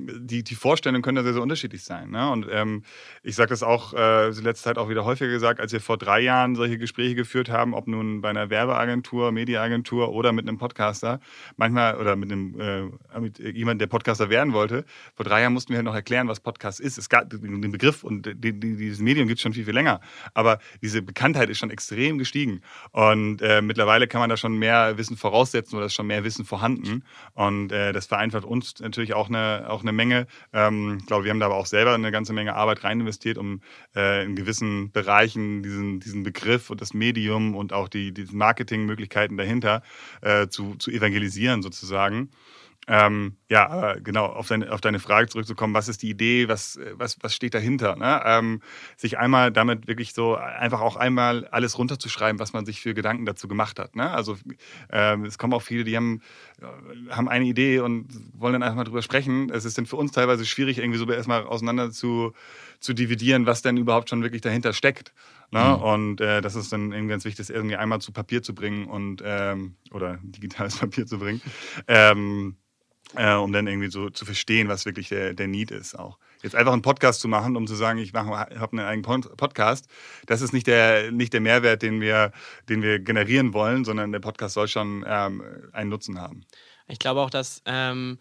[0.00, 2.30] die, die Vorstellungen können da sehr, sehr unterschiedlich sein ne?
[2.30, 2.82] und ähm,
[3.22, 5.98] ich sage das auch äh, in letzter Zeit auch wieder häufiger gesagt, als wir vor
[5.98, 10.58] drei Jahren solche Gespräche geführt haben, ob nun bei einer Werbeagentur, Mediaagentur oder mit einem
[10.58, 11.20] Podcaster,
[11.56, 14.84] manchmal oder mit einem mit jemandem, der Podcaster werden wollte.
[15.14, 16.98] Vor drei Jahren mussten wir halt noch erklären, was Podcast ist.
[16.98, 20.00] Es gab den Begriff und die, die, dieses Medium gibt es schon viel, viel länger.
[20.34, 22.62] Aber diese Bekanntheit ist schon extrem gestiegen.
[22.92, 26.44] Und äh, mittlerweile kann man da schon mehr Wissen voraussetzen oder ist schon mehr Wissen
[26.44, 27.04] vorhanden.
[27.34, 30.26] Und äh, das vereinfacht uns natürlich auch eine, auch eine Menge.
[30.52, 33.38] Ähm, ich glaube, wir haben da aber auch selber eine ganze Menge Arbeit rein investiert,
[33.38, 33.60] um
[33.94, 39.36] äh, in gewissen Bereichen diesen, diesen Begriff und das Medium und auch die, die Marketingmöglichkeiten
[39.36, 39.82] dahinter
[40.22, 42.30] äh, zu, zu evangelisieren sozusagen.
[42.88, 47.18] Ähm, ja, genau, auf deine, auf deine Frage zurückzukommen, was ist die Idee, was, was,
[47.20, 47.94] was steht dahinter?
[47.96, 48.22] Ne?
[48.24, 48.62] Ähm,
[48.96, 53.26] sich einmal damit wirklich so einfach auch einmal alles runterzuschreiben, was man sich für Gedanken
[53.26, 53.96] dazu gemacht hat.
[53.96, 54.10] Ne?
[54.10, 54.36] Also
[54.90, 56.22] ähm, es kommen auch viele, die haben,
[56.60, 59.50] äh, haben eine Idee und wollen dann einfach mal drüber sprechen.
[59.50, 62.32] Es ist dann für uns teilweise schwierig, irgendwie so erstmal auseinander zu,
[62.80, 65.12] zu dividieren, was denn überhaupt schon wirklich dahinter steckt.
[65.50, 65.76] Ne?
[65.76, 65.82] Mhm.
[65.82, 68.86] Und äh, das ist dann irgendwie ganz wichtig, das irgendwie einmal zu Papier zu bringen
[68.86, 71.42] und ähm, oder digitales Papier zu bringen.
[73.16, 76.18] Äh, um dann irgendwie so zu verstehen, was wirklich der, der Need ist auch.
[76.42, 79.88] Jetzt einfach einen Podcast zu machen, um zu sagen, ich habe einen eigenen Podcast,
[80.26, 82.32] das ist nicht der, nicht der Mehrwert, den wir,
[82.68, 85.42] den wir generieren wollen, sondern der Podcast soll schon ähm,
[85.72, 86.44] einen Nutzen haben.
[86.86, 88.18] Ich glaube auch, dass ähm,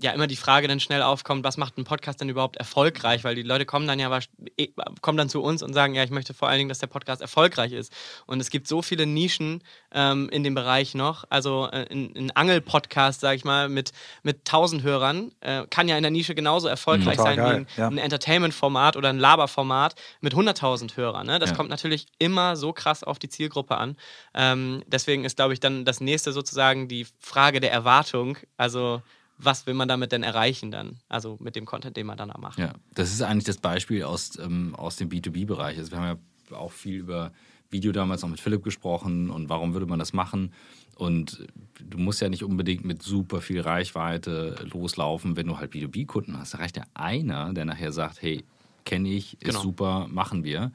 [0.00, 3.24] ja immer die Frage dann schnell aufkommt, was macht ein Podcast denn überhaupt erfolgreich?
[3.24, 4.18] Weil die Leute kommen dann ja
[4.56, 4.68] eh,
[5.00, 7.20] kommen dann zu uns und sagen, ja, ich möchte vor allen Dingen, dass der Podcast
[7.20, 7.92] erfolgreich ist.
[8.26, 11.24] Und es gibt so viele Nischen ähm, in dem Bereich noch.
[11.30, 15.96] Also äh, ein, ein Angel-Podcast, sage ich mal, mit, mit 1000 Hörern, äh, kann ja
[15.96, 17.50] in der Nische genauso erfolgreich Total sein geil.
[17.50, 17.88] wie ein, ja.
[17.88, 21.26] ein Entertainment-Format oder ein Laber-Format mit 100.000 Hörern.
[21.26, 21.38] Ne?
[21.38, 21.56] Das ja.
[21.56, 23.96] kommt natürlich immer so krass auf die Zielgruppe an.
[24.34, 28.38] Ähm, deswegen ist, glaube ich, dann das nächste sozusagen die Frage der Erwartung.
[28.56, 29.02] Also
[29.44, 30.98] was will man damit denn erreichen dann?
[31.08, 32.58] Also mit dem Content, den man dann macht.
[32.58, 35.78] Ja, das ist eigentlich das Beispiel aus, ähm, aus dem B2B-Bereich.
[35.78, 36.18] Also wir haben
[36.50, 37.32] ja auch viel über
[37.70, 40.52] Video damals noch mit Philipp gesprochen und warum würde man das machen?
[40.96, 41.46] Und
[41.80, 46.54] du musst ja nicht unbedingt mit super viel Reichweite loslaufen, wenn du halt B2B-Kunden hast.
[46.54, 48.44] Da reicht ja einer, der nachher sagt, hey,
[48.84, 49.62] kenne ich, ist genau.
[49.62, 50.70] super, machen wir.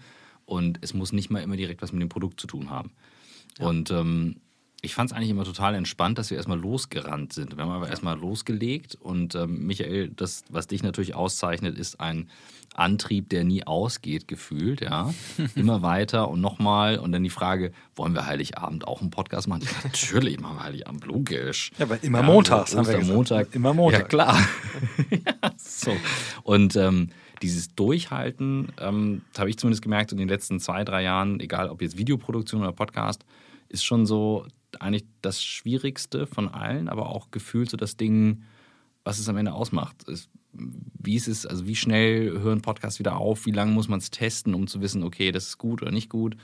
[0.45, 2.91] Und es muss nicht mal immer direkt was mit dem Produkt zu tun haben.
[3.59, 3.67] Ja.
[3.67, 4.37] Und ähm,
[4.81, 7.57] ich fand es eigentlich immer total entspannt, dass wir erstmal losgerannt sind.
[7.57, 12.29] Wir haben aber erstmal losgelegt und ähm, Michael, das, was dich natürlich auszeichnet, ist ein
[12.75, 15.11] Antrieb, der nie ausgeht, gefühlt, ja.
[15.55, 19.63] Immer weiter und nochmal und dann die Frage, wollen wir Heiligabend auch einen Podcast machen?
[19.63, 21.71] Ja, natürlich machen wir Heiligabend, logisch.
[21.79, 23.55] Ja, aber immer ja, montags, haben wir Montag.
[23.55, 24.01] Immer Montag.
[24.01, 24.47] Ja, klar.
[25.09, 25.91] ja, so.
[26.43, 27.09] Und ähm,
[27.41, 31.81] dieses Durchhalten, ähm, habe ich zumindest gemerkt in den letzten zwei, drei Jahren, egal ob
[31.81, 33.25] jetzt Videoproduktion oder Podcast,
[33.69, 34.45] ist schon so
[34.81, 38.43] eigentlich das Schwierigste von allen, aber auch gefühlt so das Ding,
[39.03, 40.03] was es am Ende ausmacht.
[40.03, 43.45] Ist, wie ist es, also wie schnell hören Podcasts wieder auf?
[43.45, 46.09] Wie lange muss man es testen, um zu wissen, okay, das ist gut oder nicht
[46.09, 46.35] gut?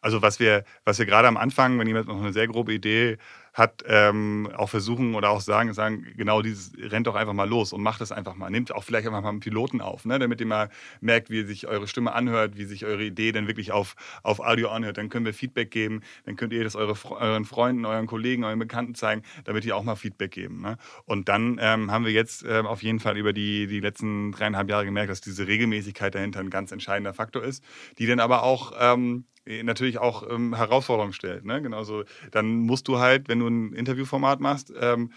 [0.00, 3.16] Also was wir, was wir gerade am Anfang, wenn jemand noch eine sehr grobe Idee
[3.54, 7.72] hat, ähm, auch versuchen oder auch sagen, sagen, genau dieses, rennt doch einfach mal los
[7.72, 8.50] und macht es einfach mal.
[8.50, 11.68] Nehmt auch vielleicht einfach mal einen Piloten auf, ne, damit ihr mal merkt, wie sich
[11.68, 14.98] eure Stimme anhört, wie sich eure Idee dann wirklich auf, auf Audio anhört.
[14.98, 18.58] Dann können wir Feedback geben, dann könnt ihr das eure, euren Freunden, euren Kollegen, euren
[18.58, 20.60] Bekannten zeigen, damit ihr auch mal Feedback geben.
[20.60, 20.76] Ne?
[21.04, 24.68] Und dann ähm, haben wir jetzt ähm, auf jeden Fall über die, die letzten dreieinhalb
[24.68, 27.62] Jahre gemerkt, dass diese Regelmäßigkeit dahinter ein ganz entscheidender Faktor ist,
[27.98, 31.44] die dann aber auch ähm, natürlich auch ähm, Herausforderungen stellt.
[31.44, 31.60] Ne?
[31.60, 35.10] Genauso, dann musst du halt, wenn du ein Interviewformat machst, ähm,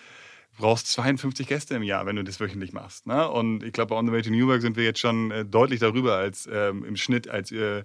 [0.57, 3.05] brauchst 52 Gäste im Jahr, wenn du das wöchentlich machst.
[3.05, 3.29] Ne?
[3.29, 5.45] Und ich glaube, bei On the Way to New York sind wir jetzt schon äh,
[5.45, 7.83] deutlich darüber als ähm, im Schnitt als äh,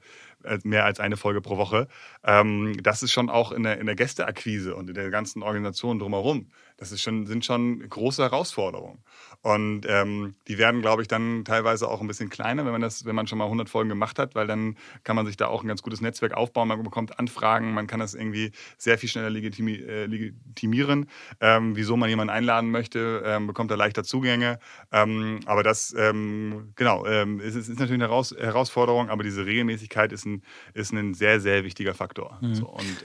[0.64, 1.87] mehr als eine Folge pro Woche.
[2.24, 5.98] Ähm, das ist schon auch in der, in der Gästeakquise und in der ganzen Organisation
[5.98, 6.48] drumherum.
[6.76, 9.02] Das ist schon, sind schon große Herausforderungen.
[9.42, 13.04] Und ähm, die werden, glaube ich, dann teilweise auch ein bisschen kleiner, wenn man das,
[13.04, 15.64] wenn man schon mal 100 Folgen gemacht hat, weil dann kann man sich da auch
[15.64, 16.68] ein ganz gutes Netzwerk aufbauen.
[16.68, 21.08] Man bekommt Anfragen, man kann das irgendwie sehr viel schneller legitimi äh, legitimieren.
[21.40, 24.61] Ähm, wieso man jemanden einladen möchte, ähm, bekommt er leichter Zugänge.
[24.92, 30.12] Ähm, aber das, ähm, genau, ähm, ist, ist natürlich eine Heraus Herausforderung, aber diese Regelmäßigkeit
[30.12, 32.38] ist ein, ist ein sehr, sehr wichtiger Faktor.
[32.40, 32.54] Mhm.
[32.54, 33.04] So, und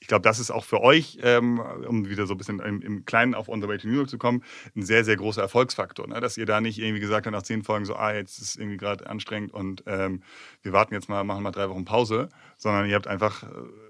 [0.00, 3.34] ich glaube, das ist auch für euch, um wieder so ein bisschen im, im Kleinen
[3.34, 4.42] auf On the Way to New York zu kommen,
[4.76, 6.20] ein sehr, sehr großer Erfolg Erfolgsfaktor, ne?
[6.20, 8.56] dass ihr da nicht irgendwie gesagt habt nach zehn Folgen so, ah, jetzt ist es
[8.56, 10.22] irgendwie gerade anstrengend und ähm,
[10.62, 13.46] wir warten jetzt mal, machen mal drei Wochen Pause, sondern ihr habt einfach äh,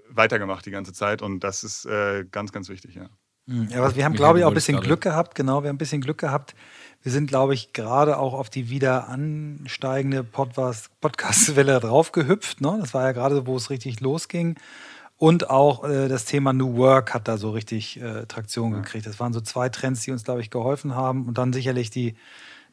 [0.09, 3.09] weitergemacht die ganze Zeit und das ist äh, ganz, ganz wichtig, ja.
[3.47, 5.35] Hm, ja, aber wir haben, glaube ich, auch ein bisschen Glück gehabt.
[5.35, 6.55] Genau, wir haben ein bisschen Glück gehabt.
[7.01, 12.61] Wir sind, glaube ich, gerade auch auf die wieder ansteigende Podcast-Welle draufgehüpft.
[12.61, 12.77] Ne?
[12.79, 14.55] Das war ja gerade, wo es richtig losging.
[15.23, 19.05] Und auch äh, das Thema New Work hat da so richtig äh, Traktion gekriegt.
[19.05, 21.27] Das waren so zwei Trends, die uns, glaube ich, geholfen haben.
[21.27, 22.15] Und dann sicherlich die,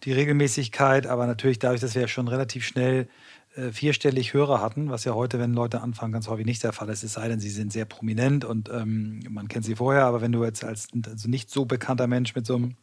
[0.02, 3.06] die Regelmäßigkeit, aber natürlich dadurch, dass wir ja schon relativ schnell
[3.54, 6.88] äh, vierstellig Hörer hatten, was ja heute, wenn Leute anfangen, ganz häufig nicht der Fall
[6.88, 10.20] ist, es sei denn, sie sind sehr prominent und ähm, man kennt sie vorher, aber
[10.20, 12.74] wenn du jetzt als also nicht so bekannter Mensch mit so einem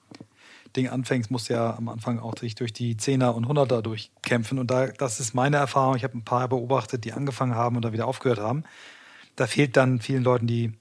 [0.77, 4.59] Ding anfängst, musst du ja am Anfang auch sich durch die Zehner und Hunderter durchkämpfen.
[4.59, 5.97] Und da, das ist meine Erfahrung.
[5.97, 8.63] Ich habe ein paar beobachtet, die angefangen haben und da wieder aufgehört haben
[9.37, 10.73] da fehlt dann vielen Leuten die,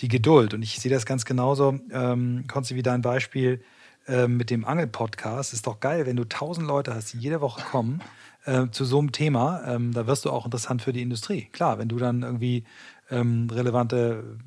[0.00, 0.54] die Geduld.
[0.54, 1.80] Und ich sehe das ganz genauso.
[1.90, 3.64] Ähm, Konzi, wie dein Beispiel
[4.06, 5.52] äh, mit dem Angel-Podcast.
[5.52, 8.00] Ist doch geil, wenn du tausend Leute hast, die jede Woche kommen
[8.44, 9.62] äh, zu so einem Thema.
[9.66, 11.48] Ähm, da wirst du auch interessant für die Industrie.
[11.52, 12.64] Klar, wenn du dann irgendwie
[13.10, 14.38] ähm, relevante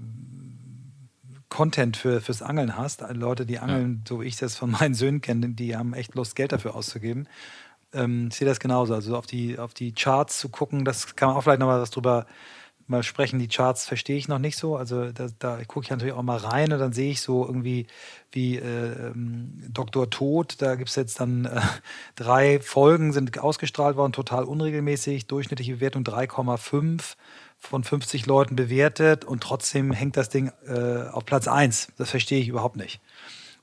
[1.49, 4.09] Content für, fürs Angeln hast, Leute, die angeln, ja.
[4.09, 7.27] so wie ich das von meinen Söhnen kenne, die haben echt Lust, Geld dafür auszugeben.
[7.93, 8.93] Ähm, ich sehe das genauso.
[8.93, 11.91] Also auf die, auf die Charts zu gucken, das kann man auch vielleicht nochmal was
[11.91, 12.27] drüber
[12.87, 13.39] mal sprechen.
[13.39, 14.75] Die Charts verstehe ich noch nicht so.
[14.75, 17.87] Also da, da gucke ich natürlich auch mal rein und dann sehe ich so irgendwie
[18.31, 20.09] wie äh, ähm, Dr.
[20.09, 20.61] Tod.
[20.61, 21.61] Da gibt es jetzt dann äh,
[22.15, 25.27] drei Folgen, sind ausgestrahlt worden, total unregelmäßig.
[25.27, 27.15] Durchschnittliche Bewertung 3,5
[27.57, 31.89] von 50 Leuten bewertet und trotzdem hängt das Ding äh, auf Platz 1.
[31.97, 32.99] Das verstehe ich überhaupt nicht.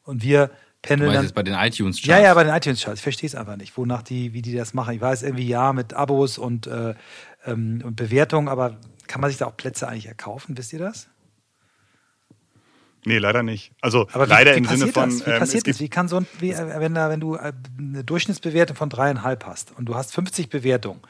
[0.04, 0.50] Und wir
[0.82, 1.24] pendeln du dann.
[1.24, 2.06] Jetzt bei den iTunes-Charts?
[2.06, 2.98] Ja, ja, bei den iTunes-Charts.
[2.98, 4.94] Ich verstehe es einfach nicht, wonach die, wie die das machen.
[4.94, 6.94] Ich weiß irgendwie ja mit Abos und, äh,
[7.46, 8.76] ähm, und Bewertungen, aber
[9.12, 10.56] kann man sich da auch Plätze eigentlich erkaufen?
[10.56, 11.10] Wisst ihr das?
[13.04, 13.72] Nee, leider nicht.
[13.82, 15.10] Also Aber leider wie, im Sinne von.
[15.10, 15.26] Das?
[15.26, 15.80] Wie ähm, passiert das?
[15.80, 19.44] Wie kann so ein, wie, äh, wenn, da, wenn du äh, eine Durchschnittsbewertung von dreieinhalb
[19.44, 21.02] hast und du hast 50 Bewertungen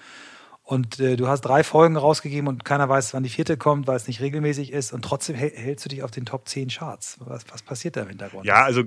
[0.65, 3.95] und äh, du hast drei Folgen rausgegeben und keiner weiß, wann die vierte kommt, weil
[3.95, 7.19] es nicht regelmäßig ist und trotzdem hältst du dich auf den Top 10 Charts.
[7.21, 8.45] Was, was passiert da im Hintergrund?
[8.45, 8.83] Ja, also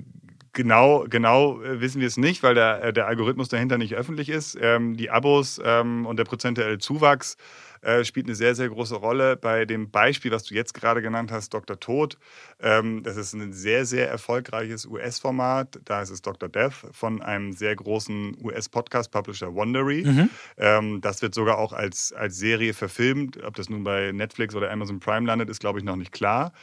[0.51, 4.57] genau, genau äh, wissen wir es nicht, weil der, der Algorithmus dahinter nicht öffentlich ist.
[4.59, 7.37] Ähm, die Abos ähm, und der prozentuelle Zuwachs
[7.85, 9.37] äh, spielt eine sehr, sehr große Rolle.
[9.37, 11.79] Bei dem Beispiel, was du jetzt gerade genannt hast, Dr.
[11.79, 12.17] Tod,
[12.59, 15.79] ähm, das ist ein sehr, sehr erfolgreiches US-Format.
[15.85, 16.49] Da ist es Dr.
[16.49, 20.03] Death von einem sehr großen US-Podcast-Publisher Wondery.
[20.03, 20.29] Mhm.
[20.57, 23.43] Ähm, das wird sogar auch als, als Serie verfilmt.
[23.43, 26.53] Ob das nun bei Netflix oder Amazon Prime landet, ist, glaube ich, noch nicht klar.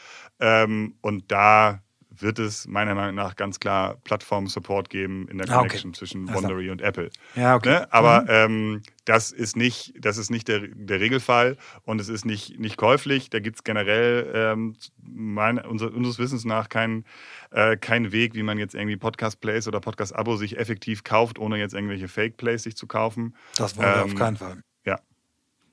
[0.41, 1.83] Ähm, und da
[2.19, 5.99] wird es meiner Meinung nach ganz klar Plattform-Support geben in der ah, Connection okay.
[5.99, 7.11] zwischen Wondery und Apple.
[7.35, 7.71] Ja, okay.
[7.71, 7.93] Ne?
[7.93, 8.29] Aber mhm.
[8.31, 12.77] ähm, das ist nicht, das ist nicht der, der Regelfall und es ist nicht, nicht
[12.77, 13.31] käuflich.
[13.31, 17.05] Da gibt es generell ähm, mein, unser, unseres Wissens nach keinen
[17.51, 21.75] äh, kein Weg, wie man jetzt irgendwie Podcast-Plays oder Podcast-Abo sich effektiv kauft, ohne jetzt
[21.75, 23.35] irgendwelche Fake-Plays sich zu kaufen.
[23.57, 24.63] Das wollen wir ähm, auf keinen Fall.
[24.85, 25.01] Ja.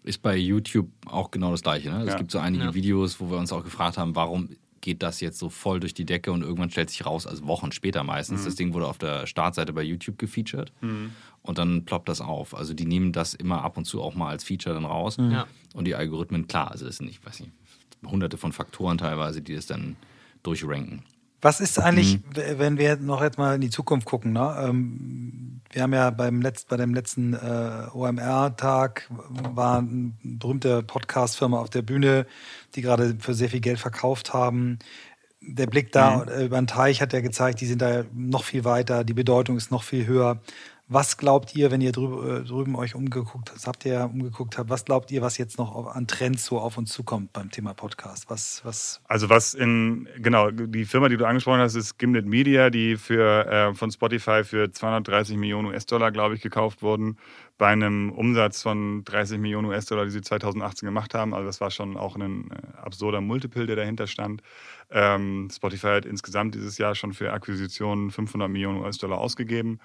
[0.04, 1.92] Ist bei YouTube auch genau das Gleiche.
[1.92, 2.04] Ne?
[2.04, 2.18] Es ja.
[2.18, 2.74] gibt so einige ja.
[2.74, 4.50] Videos, wo wir uns auch gefragt haben, warum
[4.82, 7.72] geht das jetzt so voll durch die Decke und irgendwann stellt sich raus, also Wochen
[7.72, 8.46] später meistens, mhm.
[8.46, 11.12] das Ding wurde auf der Startseite bei YouTube gefeatured mhm.
[11.42, 12.56] und dann ploppt das auf.
[12.56, 15.18] Also die nehmen das immer ab und zu auch mal als Feature dann raus.
[15.18, 15.32] Mhm.
[15.32, 15.48] Ja.
[15.74, 17.52] Und die Algorithmen, klar, also es sind nicht, weiß nicht,
[18.06, 19.96] hunderte von Faktoren teilweise, die das dann
[20.44, 21.04] durchranken.
[21.42, 22.58] Was ist eigentlich, mhm.
[22.58, 24.34] wenn wir noch jetzt mal in die Zukunft gucken?
[24.34, 24.56] Ne?
[24.60, 29.10] Ähm, wir haben ja beim Letz-, bei dem letzten äh, OMR-Tag
[29.54, 32.26] war eine berühmte Podcast-Firma auf der Bühne,
[32.76, 34.80] die gerade für sehr viel Geld verkauft haben.
[35.42, 36.46] Der Blick da mhm.
[36.46, 39.72] über den Teich hat ja gezeigt, die sind da noch viel weiter, die Bedeutung ist
[39.72, 40.42] noch viel höher.
[40.92, 44.72] Was glaubt ihr, wenn ihr drüb, äh, drüben euch umgeguckt habt, habt ihr umgeguckt habt,
[44.72, 48.28] was glaubt ihr, was jetzt noch an Trends so auf uns zukommt beim Thema Podcast?
[48.28, 52.72] Was, was also was in, genau, die Firma, die du angesprochen hast, ist Gimlet Media,
[52.72, 57.18] die für, äh, von Spotify für 230 Millionen US-Dollar, glaube ich, gekauft wurden,
[57.60, 61.36] bei einem Umsatz von 30 Millionen US-Dollar, die sie 2018 gemacht haben.
[61.36, 64.42] Also das war schon auch ein äh, absurder Multiple, der dahinter stand.
[64.90, 69.80] Ähm, Spotify hat insgesamt dieses Jahr schon für Akquisitionen 500 Millionen US-Dollar ausgegeben.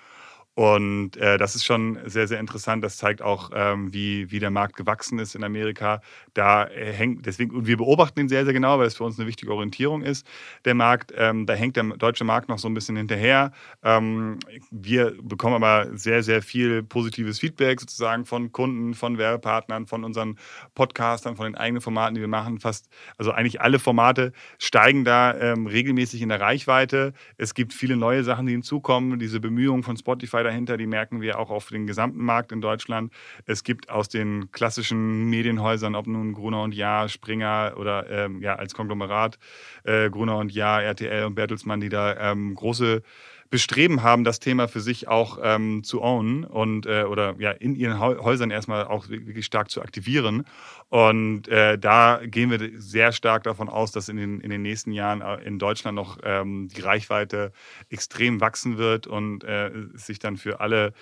[0.56, 2.84] Und äh, das ist schon sehr, sehr interessant.
[2.84, 6.00] Das zeigt auch, ähm, wie, wie der Markt gewachsen ist in Amerika.
[6.32, 9.18] Da äh, hängt, deswegen, und wir beobachten ihn sehr, sehr genau, weil es für uns
[9.18, 10.24] eine wichtige Orientierung ist,
[10.64, 11.12] der Markt.
[11.16, 13.50] Ähm, da hängt der deutsche Markt noch so ein bisschen hinterher.
[13.82, 14.38] Ähm,
[14.70, 20.38] wir bekommen aber sehr, sehr viel positives Feedback sozusagen von Kunden, von Werbepartnern, von unseren
[20.76, 22.60] Podcastern, von den eigenen Formaten, die wir machen.
[22.60, 22.88] Fast,
[23.18, 27.12] also eigentlich alle Formate steigen da ähm, regelmäßig in der Reichweite.
[27.38, 29.18] Es gibt viele neue Sachen, die hinzukommen.
[29.18, 33.12] Diese Bemühungen von Spotify dahinter, die merken wir auch auf den gesamten Markt in Deutschland.
[33.46, 38.54] Es gibt aus den klassischen Medienhäusern, ob nun Gruner und Jahr, Springer oder ähm, ja,
[38.56, 39.38] als Konglomerat
[39.84, 43.02] äh, Gruner und Jahr, RTL und Bertelsmann, die da ähm, große
[43.50, 47.74] Bestreben haben, das Thema für sich auch ähm, zu ownen und äh, oder ja in
[47.74, 50.44] ihren Häusern erstmal auch wirklich stark zu aktivieren.
[50.88, 54.92] Und äh, da gehen wir sehr stark davon aus, dass in den, in den nächsten
[54.92, 57.52] Jahren äh, in Deutschland noch ähm, die Reichweite
[57.90, 60.92] extrem wachsen wird und äh, sich dann für alle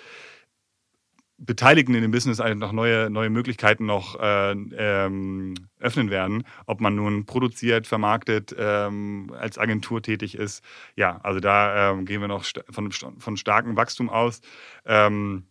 [1.45, 6.81] Beteiligten in dem Business einfach noch neue, neue Möglichkeiten noch äh, ähm, öffnen werden, ob
[6.81, 10.63] man nun produziert, vermarktet, ähm, als Agentur tätig ist.
[10.95, 14.41] Ja, also da ähm, gehen wir noch st von, von starkem Wachstum aus.
[14.85, 15.43] Ähm,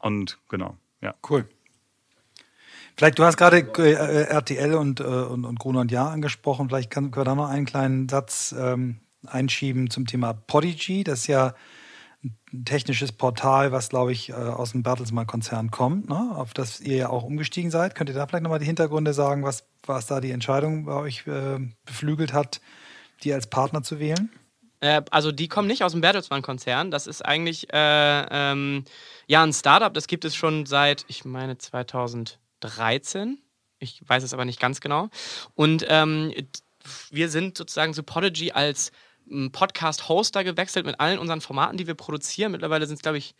[0.00, 1.14] und genau, ja.
[1.28, 1.48] Cool.
[2.96, 6.68] Vielleicht, du hast gerade äh, RTL und, äh, und, und Gruner Jahr angesprochen.
[6.68, 11.04] Vielleicht können wir da noch einen kleinen Satz ähm, einschieben zum Thema Podigy.
[11.04, 11.54] Das ist ja
[12.24, 16.32] ein technisches Portal, was, glaube ich, äh, aus dem Bertelsmann-Konzern kommt, ne?
[16.34, 17.94] auf das ihr ja auch umgestiegen seid.
[17.94, 21.26] Könnt ihr da vielleicht nochmal die Hintergründe sagen, was, was da die Entscheidung bei euch
[21.26, 22.60] äh, beflügelt hat,
[23.22, 24.30] die als Partner zu wählen?
[24.80, 26.90] Äh, also die kommen nicht aus dem Bertelsmann-Konzern.
[26.90, 28.84] Das ist eigentlich äh, ähm,
[29.26, 33.38] ja ein Startup, das gibt es schon seit, ich meine, 2013.
[33.78, 35.08] Ich weiß es aber nicht ganz genau.
[35.54, 36.32] Und ähm,
[37.10, 38.90] wir sind sozusagen zu Podigy als
[39.52, 42.52] Podcast-Hoster gewechselt mit allen unseren Formaten, die wir produzieren.
[42.52, 43.34] Mittlerweile sind es, glaube ich,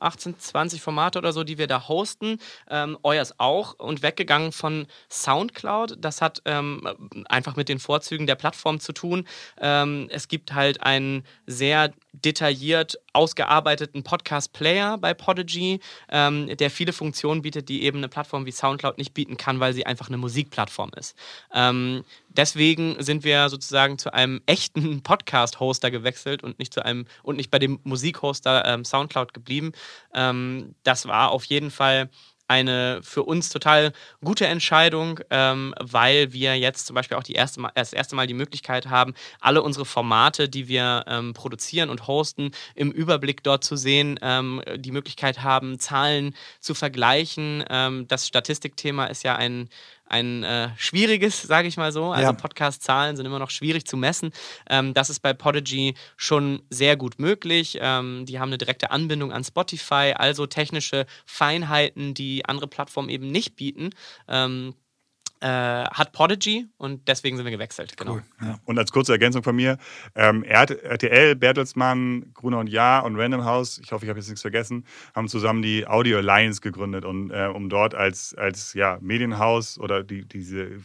[0.00, 2.38] 18, 20 Formate oder so, die wir da hosten.
[2.68, 5.96] Ähm, euers auch und weggegangen von Soundcloud.
[5.98, 9.26] Das hat ähm, einfach mit den Vorzügen der Plattform zu tun.
[9.60, 11.92] Ähm, es gibt halt einen sehr
[12.24, 18.52] detailliert ausgearbeiteten Podcast-Player bei Podigy, ähm, der viele Funktionen bietet, die eben eine Plattform wie
[18.52, 21.16] Soundcloud nicht bieten kann, weil sie einfach eine Musikplattform ist.
[21.52, 27.36] Ähm, deswegen sind wir sozusagen zu einem echten Podcast-Hoster gewechselt und nicht zu einem und
[27.36, 29.72] nicht bei dem Musikhoster ähm, Soundcloud geblieben.
[30.14, 32.10] Ähm, das war auf jeden Fall
[32.48, 37.60] eine für uns total gute Entscheidung, ähm, weil wir jetzt zum Beispiel auch die erste
[37.60, 42.06] Mal, das erste Mal die Möglichkeit haben, alle unsere Formate, die wir ähm, produzieren und
[42.06, 47.64] hosten, im Überblick dort zu sehen, ähm, die Möglichkeit haben, Zahlen zu vergleichen.
[47.70, 49.68] Ähm, das Statistikthema ist ja ein
[50.14, 52.12] ein äh, schwieriges, sage ich mal so.
[52.12, 52.32] Also ja.
[52.32, 54.30] Podcast-Zahlen sind immer noch schwierig zu messen.
[54.70, 57.78] Ähm, das ist bei Podigy schon sehr gut möglich.
[57.80, 63.26] Ähm, die haben eine direkte Anbindung an Spotify, also technische Feinheiten, die andere Plattformen eben
[63.26, 63.90] nicht bieten.
[64.28, 64.74] Ähm,
[65.44, 67.98] äh, hat Podigy und deswegen sind wir gewechselt.
[67.98, 68.14] Genau.
[68.14, 68.58] Cool, ja.
[68.64, 69.76] Und als kurze Ergänzung von mir:
[70.14, 74.40] ähm, RTL, Bertelsmann, Gruner und Jahr und Random House, ich hoffe, ich habe jetzt nichts
[74.40, 79.78] vergessen, haben zusammen die Audio Alliance gegründet, und, äh, um dort als, als ja, Medienhaus
[79.78, 80.80] oder die, diese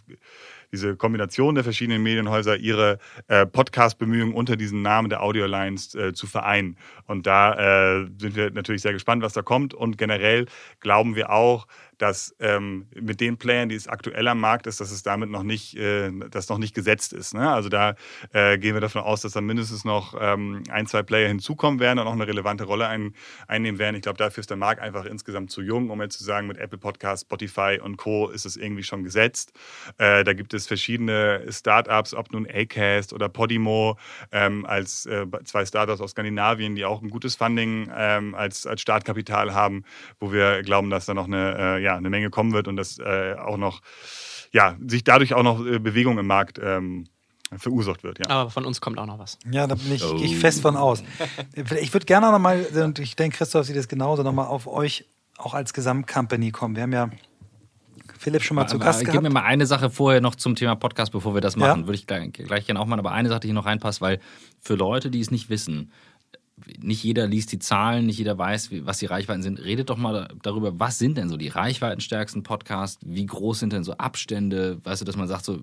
[0.71, 6.13] diese Kombination der verschiedenen Medienhäuser ihre äh, Podcast-Bemühungen unter diesem Namen der Audio Alliance äh,
[6.13, 6.77] zu vereinen.
[7.05, 9.73] Und da äh, sind wir natürlich sehr gespannt, was da kommt.
[9.73, 10.45] Und generell
[10.79, 11.67] glauben wir auch,
[11.99, 15.43] dass ähm, mit den Playern, die es aktuell am Markt ist, dass es damit noch
[15.43, 17.33] nicht, äh, das noch nicht gesetzt ist.
[17.33, 17.51] Ne?
[17.51, 17.95] Also da
[18.33, 21.99] äh, gehen wir davon aus, dass dann mindestens noch ähm, ein, zwei Player hinzukommen werden
[21.99, 23.13] und auch eine relevante Rolle ein,
[23.47, 23.95] einnehmen werden.
[23.95, 26.57] Ich glaube, dafür ist der Markt einfach insgesamt zu jung, um jetzt zu sagen, mit
[26.57, 28.29] Apple Podcasts, Spotify und Co.
[28.29, 29.51] ist es irgendwie schon gesetzt.
[29.97, 33.97] Äh, da gibt es verschiedene Startups, ob nun Acast oder Podimo,
[34.31, 38.81] ähm, als äh, zwei Startups aus Skandinavien, die auch ein gutes Funding ähm, als, als
[38.81, 39.83] Startkapital haben,
[40.19, 42.75] wo wir glauben, dass da noch eine äh, ja, ja, eine Menge kommen wird und
[42.75, 43.81] dass äh, auch noch,
[44.51, 47.07] ja, sich dadurch auch noch äh, Bewegung im Markt ähm,
[47.57, 48.19] verursacht wird.
[48.19, 48.29] Ja.
[48.29, 49.39] Aber von uns kommt auch noch was.
[49.51, 50.19] Ja, da bin ich, oh.
[50.21, 51.03] ich fest von aus.
[51.55, 54.67] Ich würde gerne noch mal, und ich denke, Christoph sieht das genauso, noch mal auf
[54.67, 55.05] euch
[55.37, 56.75] auch als Gesamtcompany kommen.
[56.75, 57.09] Wir haben ja
[58.19, 59.13] Philipp schon mal aber, zu Gast gehabt.
[59.13, 61.81] Gib mir mal eine Sache vorher noch zum Thema Podcast, bevor wir das machen.
[61.81, 61.87] Ja.
[61.87, 64.19] Würde ich gleich, gleich gerne auch mal, aber eine Sache, die hier noch reinpasst, weil
[64.59, 65.91] für Leute, die es nicht wissen,
[66.81, 69.63] nicht jeder liest die Zahlen, nicht jeder weiß, was die Reichweiten sind.
[69.63, 72.99] Redet doch mal darüber, was sind denn so die reichweitenstärksten Podcasts?
[73.05, 74.79] Wie groß sind denn so Abstände?
[74.83, 75.59] Weißt du, dass man sagt, so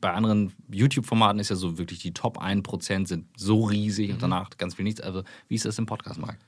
[0.00, 4.14] bei anderen YouTube-Formaten ist ja so wirklich die Top 1% sind so riesig mhm.
[4.14, 5.00] und danach ganz viel nichts.
[5.00, 6.42] Also, wie ist das im Podcast-Markt?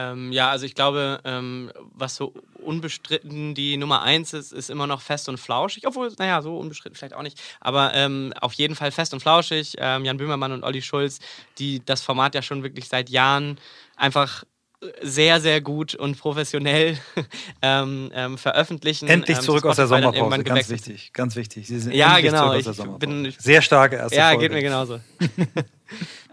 [0.00, 2.32] Ähm, ja, also ich glaube, ähm, was so
[2.62, 5.86] unbestritten die Nummer eins ist, ist immer noch fest und flauschig.
[5.86, 7.40] Obwohl, naja, so unbestritten vielleicht auch nicht.
[7.60, 9.76] Aber ähm, auf jeden Fall fest und flauschig.
[9.78, 11.18] Ähm, Jan Böhmermann und Olli Schulz,
[11.58, 13.58] die das Format ja schon wirklich seit Jahren
[13.96, 14.44] einfach
[15.02, 16.98] sehr, sehr gut und professionell
[17.62, 19.08] ähm, ähm, veröffentlichen.
[19.08, 21.66] Endlich ähm, zurück aus der Sommerpause, ganz wichtig, ganz wichtig.
[21.66, 22.54] Sie sind ja, genau.
[22.54, 22.66] Ich
[22.98, 24.48] bin, sehr starke erste Ja, Folge.
[24.48, 25.00] geht mir genauso.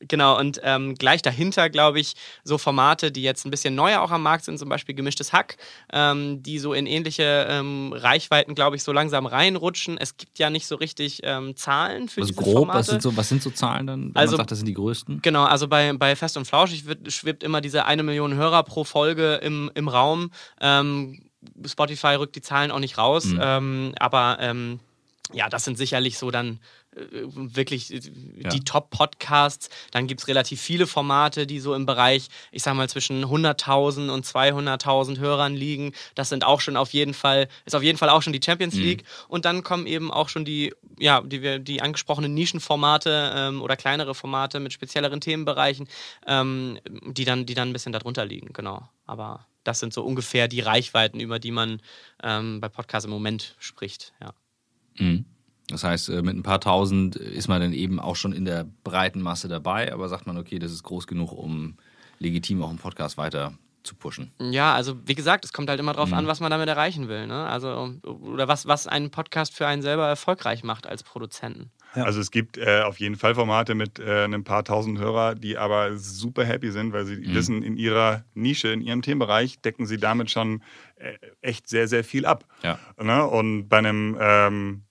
[0.00, 4.10] Genau, und ähm, gleich dahinter, glaube ich, so Formate, die jetzt ein bisschen neuer auch
[4.10, 5.58] am Markt sind, zum Beispiel gemischtes Hack,
[5.92, 9.98] ähm, die so in ähnliche ähm, Reichweiten, glaube ich, so langsam reinrutschen.
[9.98, 12.78] Es gibt ja nicht so richtig ähm, Zahlen für also diese grob, Formate.
[12.78, 14.74] Was sind, so, was sind so Zahlen dann, wenn also, man sagt, das sind die
[14.74, 15.20] größten?
[15.20, 18.84] Genau, also bei, bei Fest und Flauschig wird, schwebt immer diese eine Million Hörer pro
[18.84, 20.30] Folge im, im Raum.
[20.62, 21.26] Ähm,
[21.66, 23.94] Spotify rückt die Zahlen auch nicht raus, mhm.
[23.98, 24.38] Aber
[25.32, 26.60] ja, das sind sicherlich so dann
[26.92, 28.50] wirklich äh, die ja.
[28.64, 29.70] Top-Podcasts.
[29.90, 34.10] Dann gibt es relativ viele Formate, die so im Bereich, ich sag mal, zwischen 100.000
[34.10, 35.92] und 200.000 Hörern liegen.
[36.14, 38.74] Das sind auch schon auf jeden Fall, ist auf jeden Fall auch schon die Champions
[38.74, 38.82] mhm.
[38.82, 39.04] League.
[39.28, 44.14] Und dann kommen eben auch schon die, ja, die, die angesprochenen Nischenformate ähm, oder kleinere
[44.14, 45.88] Formate mit spezielleren Themenbereichen,
[46.26, 48.88] ähm, die, dann, die dann ein bisschen darunter liegen, genau.
[49.06, 51.80] Aber das sind so ungefähr die Reichweiten, über die man
[52.22, 54.32] ähm, bei Podcasts im Moment spricht, ja.
[54.96, 55.24] Mhm.
[55.70, 58.66] Das heißt, äh, mit ein paar tausend ist man dann eben auch schon in der
[58.84, 61.76] breiten Masse dabei, aber sagt man, okay, das ist groß genug, um
[62.18, 64.30] legitim auch einen Podcast weiter zu pushen.
[64.38, 66.16] Ja, also wie gesagt, es kommt halt immer darauf mhm.
[66.16, 67.26] an, was man damit erreichen will.
[67.26, 67.46] Ne?
[67.46, 71.70] Also, oder was, was einen Podcast für einen selber erfolgreich macht als Produzenten.
[71.94, 72.04] Ja.
[72.04, 75.58] Also es gibt äh, auf jeden Fall Formate mit äh, einem paar tausend Hörer, die
[75.58, 77.34] aber super happy sind, weil sie mhm.
[77.34, 80.62] wissen, in ihrer Nische, in ihrem Themenbereich decken sie damit schon
[80.96, 82.44] äh, echt sehr, sehr viel ab.
[82.62, 82.78] Ja.
[83.02, 83.26] Ne?
[83.26, 84.82] Und bei einem ähm,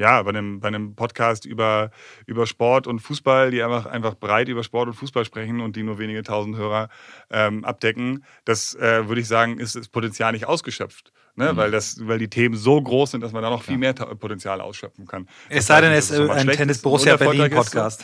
[0.00, 1.90] ja, bei einem, bei einem Podcast über,
[2.26, 5.82] über Sport und Fußball, die einfach, einfach breit über Sport und Fußball sprechen und die
[5.82, 6.88] nur wenige tausend Hörer
[7.30, 11.12] ähm, abdecken, das äh, würde ich sagen, ist das Potenzial nicht ausgeschöpft.
[11.36, 11.52] Ne?
[11.52, 11.56] Mhm.
[11.58, 14.62] Weil, das, weil die Themen so groß sind, dass man da noch viel mehr Potenzial
[14.62, 15.28] ausschöpfen kann.
[15.50, 18.02] Es sei denn, es ist ein Tennis Borussia Berlin Podcast.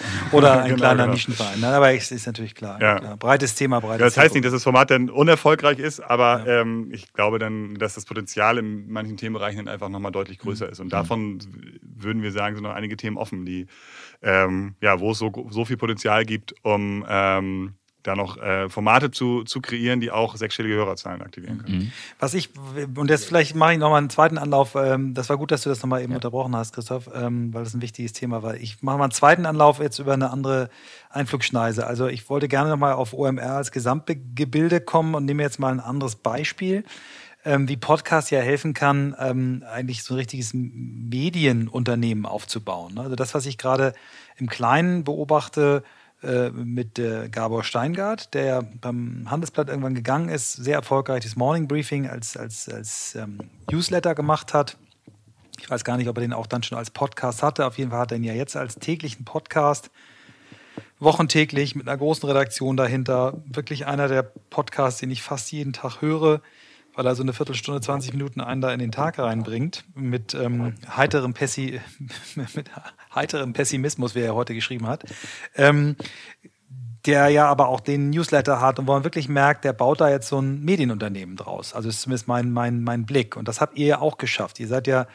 [0.32, 1.12] Oder ein genau, kleiner genau.
[1.14, 1.60] Nischenverein.
[1.60, 2.98] Nein, aber es ist natürlich klar, ja.
[2.98, 3.16] klar.
[3.16, 6.60] Breites Thema, breites ja, Das heißt nicht, dass das Format dann unerfolgreich ist, aber ja.
[6.60, 10.66] ähm, ich glaube dann, dass das Potenzial in manchen Themenbereichen dann einfach nochmal deutlich größer
[10.66, 10.72] mhm.
[10.72, 10.80] ist.
[10.80, 10.90] Und mhm.
[10.90, 11.38] davon
[11.82, 13.66] würden wir sagen, sind noch einige Themen offen, die,
[14.22, 19.10] ähm, ja, wo es so, so viel Potenzial gibt, um ähm, da noch äh, Formate
[19.10, 21.78] zu, zu kreieren, die auch sechsstellige Hörerzahlen aktivieren können.
[21.78, 21.92] Mhm.
[22.18, 22.50] Was ich,
[22.96, 25.68] und jetzt vielleicht mache ich nochmal einen zweiten Anlauf, ähm, das war gut, dass du
[25.68, 26.16] das nochmal eben ja.
[26.16, 28.56] unterbrochen hast, Christoph, ähm, weil das ein wichtiges Thema war.
[28.56, 30.68] Ich mache mal einen zweiten Anlauf jetzt über eine andere
[31.10, 31.86] Einflugschneise.
[31.86, 35.80] Also ich wollte gerne nochmal auf OMR als Gesamtgebilde kommen und nehme jetzt mal ein
[35.80, 36.84] anderes Beispiel.
[37.44, 42.98] Ähm, wie Podcast ja helfen kann, ähm, eigentlich so ein richtiges Medienunternehmen aufzubauen.
[42.98, 43.94] Also das, was ich gerade
[44.36, 45.82] im Kleinen beobachte,
[46.22, 51.36] äh, mit äh, Gabor Steingart, der ja beim Handelsblatt irgendwann gegangen ist, sehr erfolgreich das
[51.36, 53.38] Morning Briefing als, als, als ähm,
[53.70, 54.76] Newsletter gemacht hat.
[55.58, 57.66] Ich weiß gar nicht, ob er den auch dann schon als Podcast hatte.
[57.66, 59.90] Auf jeden Fall hat er ihn ja jetzt als täglichen Podcast,
[60.98, 63.42] wochentäglich mit einer großen Redaktion dahinter.
[63.46, 66.40] Wirklich einer der Podcasts, den ich fast jeden Tag höre
[66.94, 70.74] weil er so eine Viertelstunde, 20 Minuten einen da in den Tag reinbringt, mit, ähm,
[70.96, 71.80] heiterem, Pessi
[72.34, 72.70] mit
[73.14, 75.04] heiterem Pessimismus, wie er heute geschrieben hat.
[75.56, 75.96] Ähm,
[77.06, 80.08] der ja aber auch den Newsletter hat und wo man wirklich merkt, der baut da
[80.08, 81.74] jetzt so ein Medienunternehmen draus.
[81.74, 83.36] Also ist zumindest mein, mein, mein Blick.
[83.36, 84.60] Und das habt ihr ja auch geschafft.
[84.60, 85.06] Ihr seid ja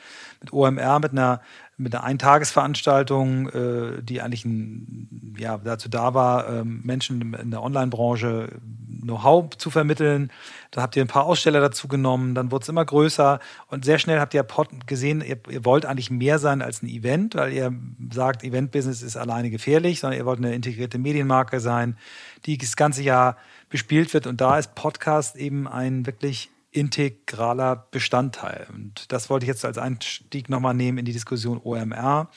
[0.42, 1.42] mit OMR, mit einer
[1.78, 7.62] mit einer Eintagesveranstaltung, äh, die eigentlich ein, ja, dazu da war, ähm, Menschen in der
[7.62, 8.50] Online-Branche
[9.02, 10.32] Know-how zu vermitteln.
[10.72, 14.00] Da habt ihr ein paar Aussteller dazu genommen, dann wurde es immer größer und sehr
[14.00, 14.46] schnell habt ihr
[14.86, 17.74] gesehen, ihr, ihr, wollt eigentlich mehr sein als ein Event, weil ihr
[18.12, 21.96] sagt, Event-Business ist alleine gefährlich, sondern ihr wollt eine integrierte Medienmarke sein,
[22.46, 23.38] die das ganze Jahr
[23.70, 28.68] bespielt wird und da ist Podcast eben ein wirklich integraler Bestandteil.
[28.72, 32.30] Und das wollte ich jetzt als Einstieg nochmal nehmen in die Diskussion OMR.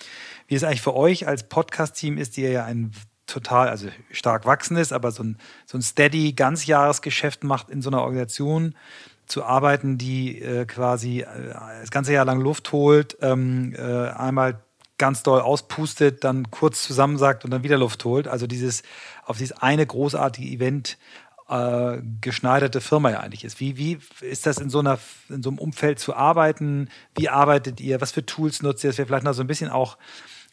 [0.49, 2.93] Wie es eigentlich für euch als Podcast-Team ist, die ja ein
[3.27, 8.01] total, also stark wachsendes, aber so ein, so ein steady Ganzjahresgeschäft macht in so einer
[8.01, 8.75] Organisation
[9.27, 11.27] zu arbeiten, die äh, quasi äh,
[11.81, 14.61] das ganze Jahr lang Luft holt, ähm, äh, einmal
[14.97, 18.27] ganz doll auspustet, dann kurz zusammensagt und dann wieder Luft holt.
[18.27, 18.83] Also dieses
[19.25, 20.99] auf dieses eine großartige Event
[21.51, 23.59] äh, geschneiderte Firma ja eigentlich ist.
[23.59, 24.99] Wie, wie ist das in so, einer,
[25.29, 26.89] in so einem Umfeld zu arbeiten?
[27.17, 28.01] Wie arbeitet ihr?
[28.01, 29.99] Was für Tools nutzt ihr, dass wir vielleicht noch so ein bisschen auch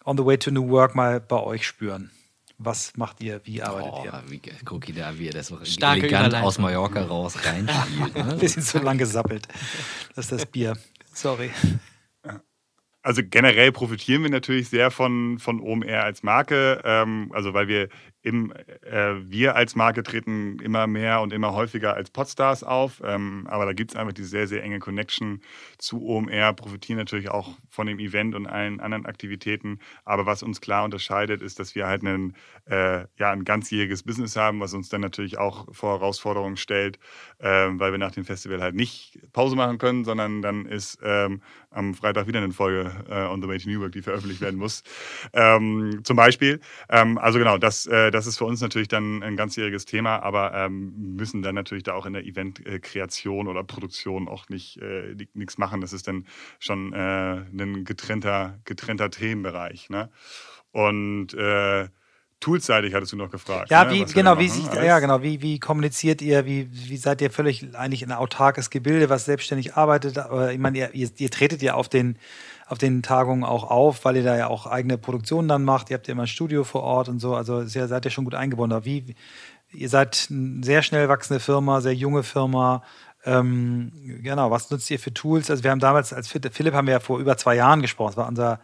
[0.05, 2.09] on the way to new work mal bei euch spüren?
[2.57, 3.41] Was macht ihr?
[3.43, 4.23] Wie arbeitet oh, ihr?
[4.27, 8.15] Wie, guck da, wie er das so Starke elegant aus Mallorca raus reinspielt.
[8.15, 8.31] Ne?
[8.31, 9.47] Ein bisschen zu lang gesappelt.
[10.15, 10.75] Das ist das Bier.
[11.13, 11.51] Sorry.
[13.03, 17.87] Also generell profitieren wir natürlich sehr von, von OMR als Marke, ähm, also weil wir
[18.27, 18.51] im,
[18.81, 23.01] äh, wir als Marke treten immer mehr und immer häufiger als Podstars auf.
[23.05, 25.41] Ähm, aber da gibt es einfach die sehr, sehr enge Connection
[25.77, 29.79] zu OMR, profitieren natürlich auch von dem Event und allen anderen Aktivitäten.
[30.03, 34.35] Aber was uns klar unterscheidet, ist, dass wir halt einen, äh, ja, ein ganzjähriges Business
[34.35, 36.99] haben, was uns dann natürlich auch vor Herausforderungen stellt,
[37.39, 41.41] äh, weil wir nach dem Festival halt nicht Pause machen können, sondern dann ist ähm,
[41.71, 44.59] am Freitag wieder eine Folge äh, On the Way to New York, die veröffentlicht werden
[44.59, 44.83] muss.
[45.33, 46.59] Ähm, zum Beispiel.
[46.89, 50.53] Ähm, also genau, das, äh, das ist für uns natürlich dann ein ganzjähriges Thema, aber
[50.53, 55.57] ähm, müssen dann natürlich da auch in der Eventkreation oder Produktion auch nicht äh, nichts
[55.57, 55.81] machen.
[55.81, 56.25] Das ist dann
[56.59, 59.89] schon äh, ein getrennter, getrennter Themenbereich.
[59.89, 60.09] Ne?
[60.71, 61.89] Und äh,
[62.39, 63.71] Toolseitig hattest du noch gefragt.
[63.71, 67.19] Ja, ne, wie, genau, wie sich, ja, genau, wie, wie kommuniziert ihr, wie, wie seid
[67.19, 70.19] ihr völlig eigentlich ein autarkes Gebilde, was selbstständig arbeitet?
[70.19, 72.19] Aber ich meine, ihr, ihr, ihr tretet ja auf den,
[72.67, 75.89] auf den Tagungen auch auf, weil ihr da ja auch eigene Produktionen dann macht.
[75.89, 78.25] Ihr habt ja immer ein Studio vor Ort und so, also ihr seid ja schon
[78.25, 78.83] gut eingebunden.
[78.83, 79.15] Wie,
[79.71, 82.83] ihr seid eine sehr schnell wachsende Firma, sehr junge Firma.
[83.23, 83.91] Ähm,
[84.21, 85.49] genau, was nutzt ihr für Tools?
[85.49, 88.17] Also wir haben damals, als Philipp haben wir ja vor über zwei Jahren gesprochen, das
[88.17, 88.59] war unser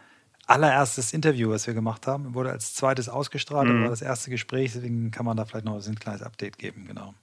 [0.46, 2.34] allererstes Interview, was wir gemacht haben.
[2.34, 3.82] Wurde als zweites ausgestrahlt, mhm.
[3.82, 7.14] war das erste Gespräch, deswegen kann man da vielleicht noch ein kleines Update geben, genau.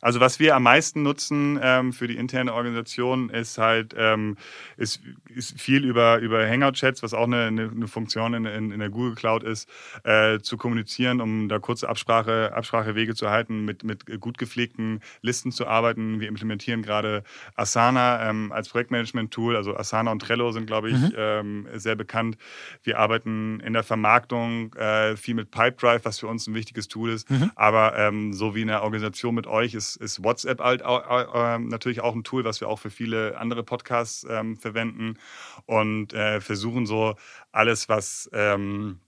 [0.00, 4.36] Also was wir am meisten nutzen ähm, für die interne Organisation ist halt ähm,
[4.76, 8.90] ist, ist viel über, über Hangout-Chats, was auch eine, eine, Funktion in, in, in, der
[8.90, 9.68] Google Cloud ist,
[10.04, 15.52] äh, zu kommunizieren, um da kurze Absprache, Absprachewege zu halten, mit, mit gut gepflegten Listen
[15.52, 16.20] zu arbeiten.
[16.20, 17.24] Wir implementieren gerade
[17.56, 19.56] Asana ähm, als Projektmanagement-Tool.
[19.56, 21.12] Also Asana und Trello sind, glaube ich, mhm.
[21.16, 22.36] ähm, sehr bekannt.
[22.82, 27.10] Wir arbeiten in der Vermarktung äh, viel mit Pipedrive, was für uns ein wichtiges Tool
[27.10, 27.30] ist.
[27.30, 27.50] Mhm.
[27.54, 31.58] Aber ähm, so wie in der Organisation mit euch ist ist, ist WhatsApp halt äh,
[31.58, 35.18] natürlich auch ein Tool, was wir auch für viele andere Podcasts ähm, verwenden
[35.66, 37.14] und äh, versuchen so
[37.52, 39.00] alles, was ähm,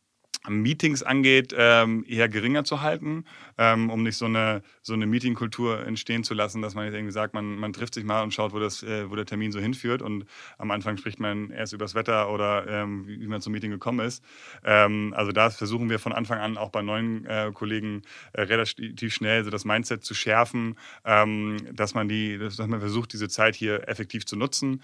[0.49, 3.25] Meetings angeht, ähm, eher geringer zu halten,
[3.59, 7.13] ähm, um nicht so eine, so eine Meetingkultur entstehen zu lassen, dass man jetzt irgendwie
[7.13, 9.61] sagt, man, man trifft sich mal und schaut, wo, das, äh, wo der Termin so
[9.61, 10.01] hinführt.
[10.01, 10.25] Und
[10.57, 14.01] am Anfang spricht man erst über das Wetter oder ähm, wie, man zum Meeting gekommen
[14.01, 14.25] ist.
[14.65, 19.13] Ähm, also da versuchen wir von Anfang an auch bei neuen äh, Kollegen äh, relativ
[19.13, 23.55] schnell so das Mindset zu schärfen, ähm, dass, man die, dass man versucht, diese Zeit
[23.55, 24.83] hier effektiv zu nutzen.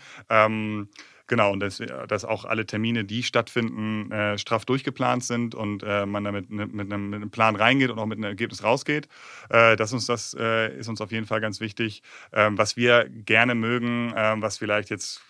[1.28, 6.06] Genau, und dass, dass auch alle Termine, die stattfinden, äh, straff durchgeplant sind und äh,
[6.06, 9.08] man damit mit, mit, einem, mit, einem, Plan reingeht und auch mit einem Ergebnis rausgeht.
[9.50, 12.02] Äh, das, uns, das äh, ist uns auf jeden Fall ganz wichtig.
[12.32, 15.20] Ähm, was wir gerne mögen, ähm, was vielleicht jetzt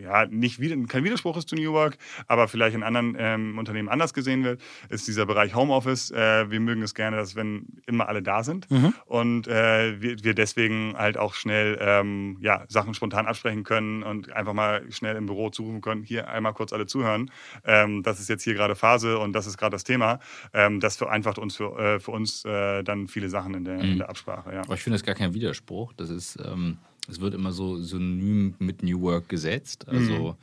[0.00, 4.14] ja, nicht kein Widerspruch ist zu New Work, aber vielleicht in anderen ähm, Unternehmen anders
[4.14, 6.10] gesehen wird, ist dieser Bereich Homeoffice.
[6.10, 8.94] Äh, wir mögen es gerne, dass wenn immer alle da sind mhm.
[9.06, 14.32] und äh, wir, wir deswegen halt auch schnell ähm, ja, Sachen spontan absprechen können und
[14.32, 17.30] einfach mal schnell im Büro zurufen können, hier einmal kurz alle zuhören.
[17.64, 20.20] Ähm, das ist jetzt hier gerade Phase und das ist gerade das Thema.
[20.52, 23.92] Ähm, das vereinfacht uns für, äh, für uns äh, dann viele Sachen in der, mhm.
[23.92, 24.52] in der Absprache.
[24.52, 24.60] Ja.
[24.60, 25.92] Aber ich finde das gar kein Widerspruch.
[25.94, 26.78] Das ist ähm,
[27.08, 29.88] es wird immer so synonym mit New Work gesetzt.
[29.88, 30.34] Also, mhm.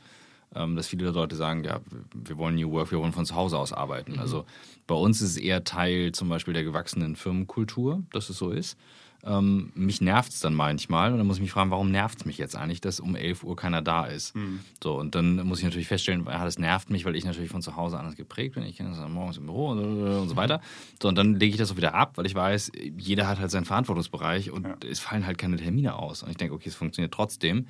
[0.54, 1.80] ähm, dass viele Leute sagen, ja,
[2.14, 4.12] wir wollen New Work, wir wollen von zu Hause aus arbeiten.
[4.12, 4.18] Mhm.
[4.20, 4.44] Also
[4.86, 8.78] bei uns ist es eher Teil zum Beispiel der gewachsenen Firmenkultur, dass es so ist.
[9.26, 12.24] Ähm, mich nervt es dann manchmal und dann muss ich mich fragen, warum nervt es
[12.26, 14.36] mich jetzt eigentlich, dass um 11 Uhr keiner da ist.
[14.36, 14.60] Mhm.
[14.82, 17.62] So, und dann muss ich natürlich feststellen, ja, das nervt mich, weil ich natürlich von
[17.62, 18.64] zu Hause anders geprägt bin.
[18.64, 20.60] Ich kenne das morgens im Büro und so weiter.
[21.00, 23.50] So, und dann lege ich das auch wieder ab, weil ich weiß, jeder hat halt
[23.50, 24.76] seinen Verantwortungsbereich und ja.
[24.90, 26.22] es fallen halt keine Termine aus.
[26.22, 27.66] Und ich denke, okay, es funktioniert trotzdem.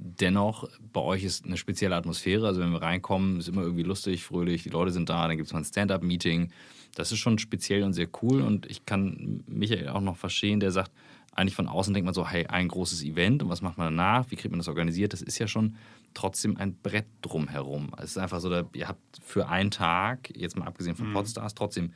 [0.00, 2.46] Dennoch, bei euch ist eine spezielle Atmosphäre.
[2.46, 5.48] Also, wenn wir reinkommen, ist immer irgendwie lustig, fröhlich, die Leute sind da, dann gibt
[5.48, 6.52] es mal ein Stand-up-Meeting.
[6.94, 8.42] Das ist schon speziell und sehr cool.
[8.42, 10.92] Und ich kann Michael auch noch verstehen, der sagt,
[11.32, 14.30] eigentlich von außen denkt man so, hey, ein großes Event und was macht man danach?
[14.30, 15.12] Wie kriegt man das organisiert?
[15.12, 15.76] Das ist ja schon
[16.14, 17.92] trotzdem ein Brett drumherum.
[17.98, 21.12] Es ist einfach so, ihr habt für einen Tag, jetzt mal abgesehen von mhm.
[21.12, 21.92] Podstars, trotzdem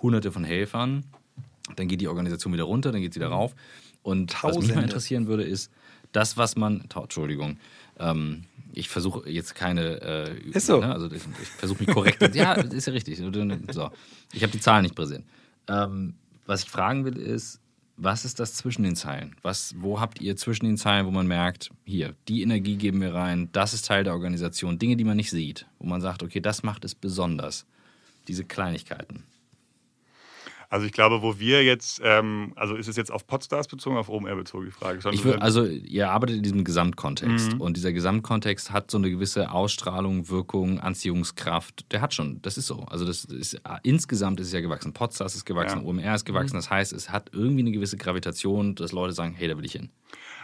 [0.00, 1.04] hunderte von Helfern.
[1.76, 3.34] Dann geht die Organisation wieder runter, dann geht sie wieder mhm.
[3.34, 3.54] rauf.
[4.02, 4.56] Und Tausende.
[4.56, 5.70] was mich mal interessieren würde, ist
[6.12, 6.84] das, was man.
[6.94, 7.58] Entschuldigung.
[7.98, 10.00] Ähm, ich versuche jetzt keine.
[10.02, 10.80] Äh, ist so.
[10.80, 12.34] Ne, also ich, ich versuche mich korrekt.
[12.34, 13.18] ja, ist ja richtig.
[13.18, 13.90] So.
[14.32, 15.24] Ich habe die Zahlen nicht präsent.
[15.68, 16.14] Ähm,
[16.46, 17.60] was ich fragen will, ist,
[17.98, 19.34] was ist das zwischen den Zeilen?
[19.42, 23.12] Was, wo habt ihr zwischen den Zeilen, wo man merkt, hier, die Energie geben wir
[23.12, 26.40] rein, das ist Teil der Organisation, Dinge, die man nicht sieht, wo man sagt, okay,
[26.40, 27.66] das macht es besonders,
[28.28, 29.24] diese Kleinigkeiten.
[30.70, 34.10] Also ich glaube, wo wir jetzt, ähm, also ist es jetzt auf Podstars bezogen, auf
[34.10, 35.00] OMR bezogen, die Frage?
[35.12, 37.60] Ich würd, also ihr arbeitet in diesem Gesamtkontext mhm.
[37.60, 41.90] und dieser Gesamtkontext hat so eine gewisse Ausstrahlung, Wirkung, Anziehungskraft.
[41.90, 42.84] Der hat schon, das ist so.
[42.90, 44.92] Also das ist insgesamt ist es ja gewachsen.
[44.92, 45.86] Podstars ist gewachsen, ja.
[45.86, 46.56] OMR ist gewachsen.
[46.56, 46.58] Mhm.
[46.58, 49.72] Das heißt, es hat irgendwie eine gewisse Gravitation, dass Leute sagen, hey, da will ich
[49.72, 49.88] hin.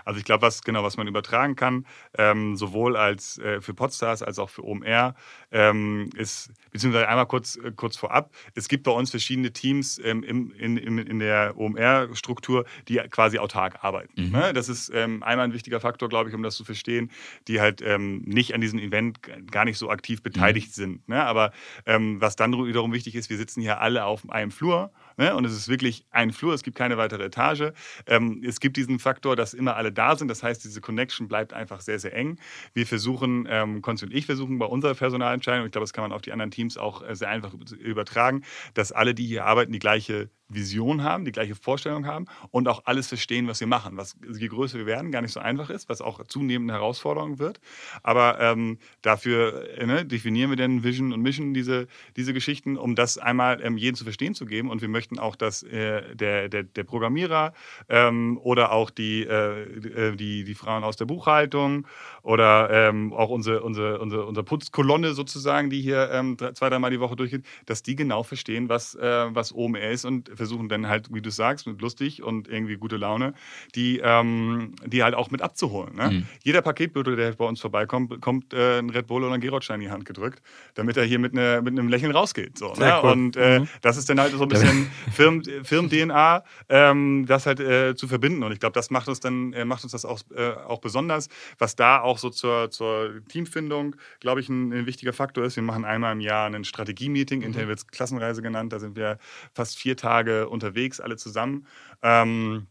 [0.04, 1.86] Also ich glaube, was genau, was man übertragen kann,
[2.16, 5.14] ähm, sowohl als äh, für Podstars als auch für OMR,
[5.52, 10.22] ähm, ist, beziehungsweise einmal kurz, äh, kurz vorab, es gibt bei uns verschiedene Teams ähm,
[10.22, 14.26] im, in, in, in der OMR-Struktur, die quasi autark arbeiten.
[14.26, 14.32] Mhm.
[14.32, 14.52] Ne?
[14.52, 17.10] Das ist ähm, einmal ein wichtiger Faktor, glaube ich, um das zu verstehen,
[17.48, 20.72] die halt ähm, nicht an diesem Event gar nicht so aktiv beteiligt mhm.
[20.72, 21.08] sind.
[21.08, 21.24] Ne?
[21.24, 21.52] Aber
[21.86, 25.34] ähm, was dann wiederum wichtig ist, wir sitzen hier alle auf einem Flur Ne?
[25.34, 27.72] Und es ist wirklich ein Flur, es gibt keine weitere Etage.
[28.06, 30.28] Ähm, es gibt diesen Faktor, dass immer alle da sind.
[30.28, 32.38] Das heißt, diese Connection bleibt einfach sehr, sehr eng.
[32.72, 36.12] Wir versuchen, ähm, Konzi und ich versuchen bei unserer Personalentscheidung, ich glaube, das kann man
[36.12, 38.42] auf die anderen Teams auch äh, sehr einfach übertragen,
[38.74, 42.82] dass alle, die hier arbeiten, die gleiche Vision haben, die gleiche Vorstellung haben und auch
[42.84, 43.96] alles verstehen, was wir machen.
[43.96, 47.38] Was je größer wir werden, gar nicht so einfach ist, was auch zunehmend eine Herausforderung
[47.38, 47.60] wird.
[48.02, 51.86] Aber ähm, dafür äh, ne, definieren wir dann Vision und Mission, diese,
[52.16, 54.70] diese Geschichten, um das einmal ähm, jeden zu verstehen zu geben.
[54.70, 57.54] Und wir möchten auch, dass äh, der, der, der Programmierer
[57.88, 61.86] ähm, oder auch die, äh, äh die, die Frauen aus der Buchhaltung
[62.22, 67.00] oder ähm, auch unsere, unsere, unsere, unsere Putzkolonne sozusagen, die hier ähm, zwei, dreimal die
[67.00, 71.12] Woche durchgeht, dass die genau verstehen, was, äh, was OMR ist und versuchen dann halt,
[71.12, 73.34] wie du sagst, mit lustig und irgendwie gute Laune,
[73.74, 75.96] die, ähm, die halt auch mit abzuholen.
[75.96, 76.10] Ne?
[76.10, 76.26] Mhm.
[76.42, 79.86] Jeder Paketbote, der bei uns vorbeikommt, bekommt äh, ein Red Bull oder ein Gerolstein in
[79.86, 80.42] die Hand gedrückt,
[80.74, 82.58] damit er hier mit, ne, mit einem Lächeln rausgeht.
[82.58, 83.00] So, ne?
[83.02, 83.10] cool.
[83.10, 83.68] Und äh, mhm.
[83.82, 88.42] das ist dann halt so ein bisschen Firmen-DNA, Firmen ähm, das halt äh, zu verbinden.
[88.42, 91.28] Und ich glaube, das macht uns dann, äh, macht uns das auch, äh, auch besonders,
[91.58, 95.56] was da auch so zur, zur Teamfindung, glaube ich, ein, ein, wichtiger Faktor ist.
[95.56, 97.46] Wir machen einmal im Jahr ein Strategie-Meeting, mhm.
[97.46, 99.18] intern wird es Klassenreise genannt, da sind wir
[99.52, 101.66] fast vier Tage Tage unterwegs, alle zusammen.
[102.02, 102.66] Ähm,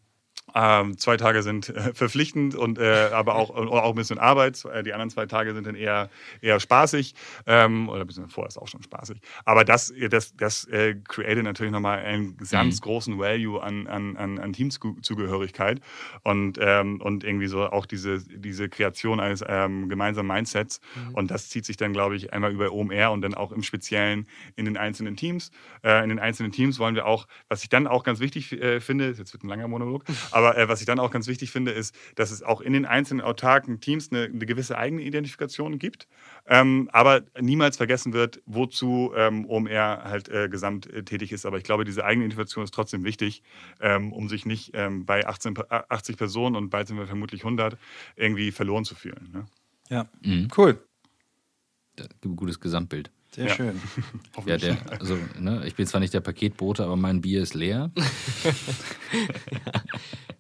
[0.56, 4.64] ähm, zwei Tage sind äh, verpflichtend und äh, aber auch, auch ein bisschen Arbeit.
[4.66, 6.10] Äh, die anderen zwei Tage sind dann eher,
[6.42, 7.16] eher spaßig.
[7.48, 9.20] Ähm, oder ein bisschen vorher ist auch schon spaßig.
[9.46, 12.84] Aber das, das, das äh, created natürlich nochmal einen ganz mhm.
[12.84, 15.82] großen Value an, an, an, an Teamzugehörigkeit
[16.24, 20.82] und, ähm, und irgendwie so auch diese, diese Kreation eines ähm, gemeinsamen Mindsets.
[20.96, 21.16] Mhm.
[21.16, 24.28] Und das zieht sich dann, glaube ich, einmal über OMR und dann auch im Speziellen
[24.56, 25.52] in den einzelnen Teams.
[25.84, 28.80] Äh, in den einzelnen Teams wollen wir auch, was ich dann auch ganz wichtig äh,
[28.80, 30.04] finde, jetzt wird ein langer Monolog,
[30.34, 32.86] aber äh, was ich dann auch ganz wichtig finde, ist, dass es auch in den
[32.86, 36.08] einzelnen autarken Teams eine, eine gewisse eigene Identifikation gibt,
[36.48, 41.46] ähm, aber niemals vergessen wird, wozu ähm, OMR halt äh, gesamt äh, tätig ist.
[41.46, 43.44] Aber ich glaube, diese eigene Identifikation ist trotzdem wichtig,
[43.80, 47.78] ähm, um sich nicht ähm, bei 18, 80 Personen und bald sind wir vermutlich 100
[48.16, 49.30] irgendwie verloren zu fühlen.
[49.32, 49.46] Ne?
[49.90, 50.48] Ja, mhm.
[50.58, 50.78] cool.
[52.36, 53.12] Gutes Gesamtbild.
[53.34, 53.56] Sehr ja.
[53.56, 53.82] schön.
[54.46, 57.92] ja, der, also, ne, ich bin zwar nicht der Paketbote, aber mein Bier ist leer.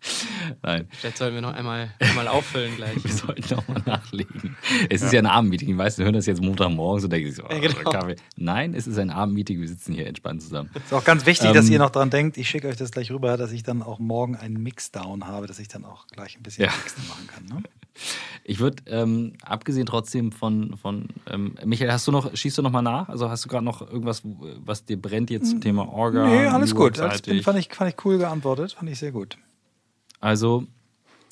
[0.61, 0.87] Nein.
[0.91, 2.95] Vielleicht sollten wir noch einmal, einmal auffüllen gleich.
[3.03, 4.55] wir sollten nochmal nachlegen.
[4.89, 5.07] Es ja.
[5.07, 5.67] ist ja ein Abendmeeting.
[5.67, 7.91] Die meisten hören das jetzt Montagmorgen und denken sich so, oh, ja, genau.
[7.91, 8.15] Kaffee.
[8.35, 9.59] Nein, es ist ein Abendmeeting.
[9.59, 10.69] Wir sitzen hier entspannt zusammen.
[10.73, 12.37] Es ist auch ganz wichtig, ähm, dass ihr noch dran denkt.
[12.37, 15.59] Ich schicke euch das gleich rüber, dass ich dann auch morgen einen Mixdown habe, dass
[15.59, 16.71] ich dann auch gleich ein bisschen ja.
[16.71, 17.45] Mixen machen kann.
[17.45, 17.63] Ne?
[18.43, 22.71] Ich würde, ähm, abgesehen trotzdem von, von ähm, Michael, hast du noch, schießt du noch
[22.71, 23.07] mal nach?
[23.07, 26.25] Also hast du gerade noch irgendwas, was dir brennt jetzt zum Thema Orga?
[26.25, 26.97] Nee, alles gut.
[26.97, 29.37] Das fand, ich, fand ich cool geantwortet, fand ich sehr gut.
[30.23, 30.65] Also,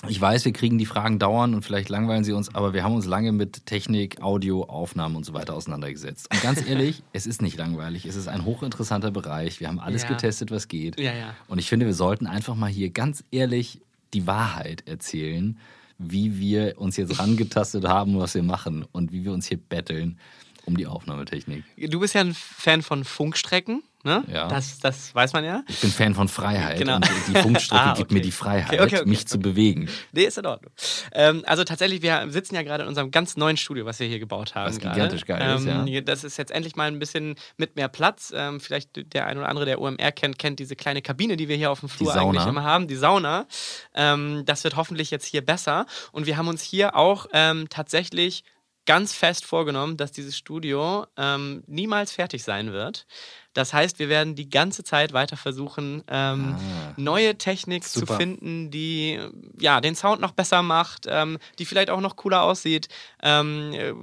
[0.07, 2.95] ich weiß, wir kriegen die Fragen dauern und vielleicht langweilen sie uns, aber wir haben
[2.95, 6.27] uns lange mit Technik, Audio, Aufnahmen und so weiter auseinandergesetzt.
[6.33, 8.05] Und ganz ehrlich, es ist nicht langweilig.
[8.05, 9.59] Es ist ein hochinteressanter Bereich.
[9.59, 10.09] Wir haben alles ja.
[10.09, 10.99] getestet, was geht.
[10.99, 11.35] Ja, ja.
[11.47, 13.79] Und ich finde, wir sollten einfach mal hier ganz ehrlich
[14.13, 15.57] die Wahrheit erzählen
[16.01, 20.17] wie wir uns jetzt rangetastet haben, was wir machen und wie wir uns hier betteln
[20.65, 21.63] um die Aufnahmetechnik.
[21.89, 23.83] Du bist ja ein Fan von Funkstrecken.
[24.03, 24.23] Ne?
[24.31, 24.47] Ja.
[24.47, 25.63] Das, das weiß man ja.
[25.67, 26.79] Ich bin Fan von Freiheit.
[26.79, 26.95] Genau.
[26.95, 27.99] Und die Funkstrecke ah, okay.
[27.99, 29.89] gibt mir die Freiheit, okay, okay, mich zu bewegen.
[30.11, 30.71] Nee, ist in Ordnung.
[31.13, 34.19] Ähm, also tatsächlich, wir sitzen ja gerade in unserem ganz neuen Studio, was wir hier
[34.19, 34.69] gebaut haben.
[34.69, 36.01] Was gigantisch geil ähm, ist, ja.
[36.01, 38.33] Das ist jetzt endlich mal ein bisschen mit mehr Platz.
[38.35, 41.55] Ähm, vielleicht der ein oder andere, der OMR kennt, kennt diese kleine Kabine, die wir
[41.55, 43.45] hier auf dem Flur eigentlich immer haben, die Sauna.
[43.93, 45.85] Ähm, das wird hoffentlich jetzt hier besser.
[46.11, 48.43] Und wir haben uns hier auch ähm, tatsächlich
[48.85, 53.05] ganz fest vorgenommen, dass dieses Studio ähm, niemals fertig sein wird.
[53.53, 58.07] Das heißt, wir werden die ganze Zeit weiter versuchen, ähm, ah, neue Technik super.
[58.07, 59.19] zu finden, die
[59.59, 62.87] ja, den Sound noch besser macht, ähm, die vielleicht auch noch cooler aussieht.
[63.21, 63.93] Ähm, äh,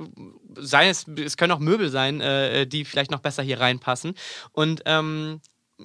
[0.56, 4.14] sei es, es können auch Möbel sein, äh, die vielleicht noch besser hier reinpassen.
[4.52, 5.40] Und ähm,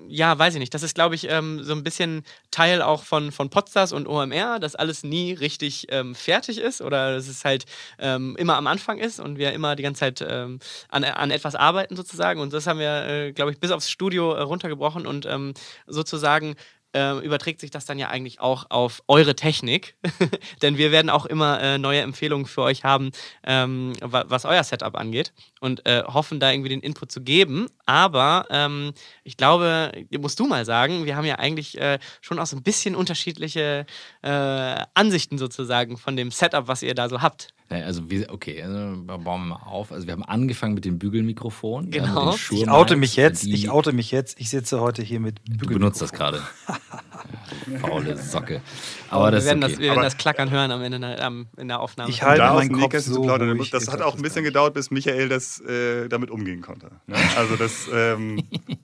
[0.07, 0.73] ja, weiß ich nicht.
[0.73, 4.59] Das ist, glaube ich, ähm, so ein bisschen Teil auch von, von Podstars und OMR,
[4.59, 7.65] dass alles nie richtig ähm, fertig ist oder dass es halt
[7.99, 11.55] ähm, immer am Anfang ist und wir immer die ganze Zeit ähm, an, an etwas
[11.55, 12.39] arbeiten sozusagen.
[12.39, 15.53] Und das haben wir, äh, glaube ich, bis aufs Studio äh, runtergebrochen und ähm,
[15.85, 16.55] sozusagen
[16.93, 19.95] äh, überträgt sich das dann ja eigentlich auch auf eure Technik.
[20.61, 23.11] Denn wir werden auch immer äh, neue Empfehlungen für euch haben,
[23.43, 27.67] ähm, was euer Setup angeht und äh, hoffen da irgendwie den Input zu geben.
[27.85, 32.45] Aber ähm, ich glaube, musst du mal sagen, wir haben ja eigentlich äh, schon auch
[32.45, 33.85] so ein bisschen unterschiedliche
[34.21, 37.53] äh, Ansichten sozusagen von dem Setup, was ihr da so habt.
[37.69, 39.91] Also, wir, okay, also bauen wir mal auf.
[39.91, 41.89] Also, wir haben angefangen mit dem Bügelmikrofon.
[41.89, 42.35] Genau.
[42.35, 43.45] ich oute mich jetzt.
[43.45, 44.39] Ich oute mich jetzt.
[44.39, 45.73] Ich sitze heute hier mit Bügelmikrofon.
[45.73, 46.41] Du benutzt das gerade.
[47.81, 48.61] Faule Socke.
[49.09, 49.71] Aber, das wir werden, okay.
[49.73, 52.09] das, wir werden das Klackern hören am Ende in der Aufnahme.
[52.09, 55.59] Ich halte meinen Kopf so ruhig, Das hat auch ein bisschen gedauert, bis Michael das
[55.61, 56.91] äh, damit umgehen konnte.
[57.07, 57.15] Ne?
[57.37, 58.43] also das, ähm,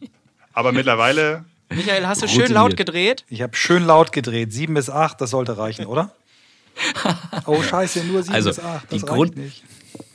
[0.54, 1.46] aber mittlerweile.
[1.70, 3.26] Michael, hast du schön laut gedreht?
[3.30, 4.52] Ich habe schön laut gedreht.
[4.52, 6.12] Sieben bis acht, das sollte reichen, oder?
[7.46, 9.64] Oh scheiße, nur sieben also, bis acht, das die Grund, nicht.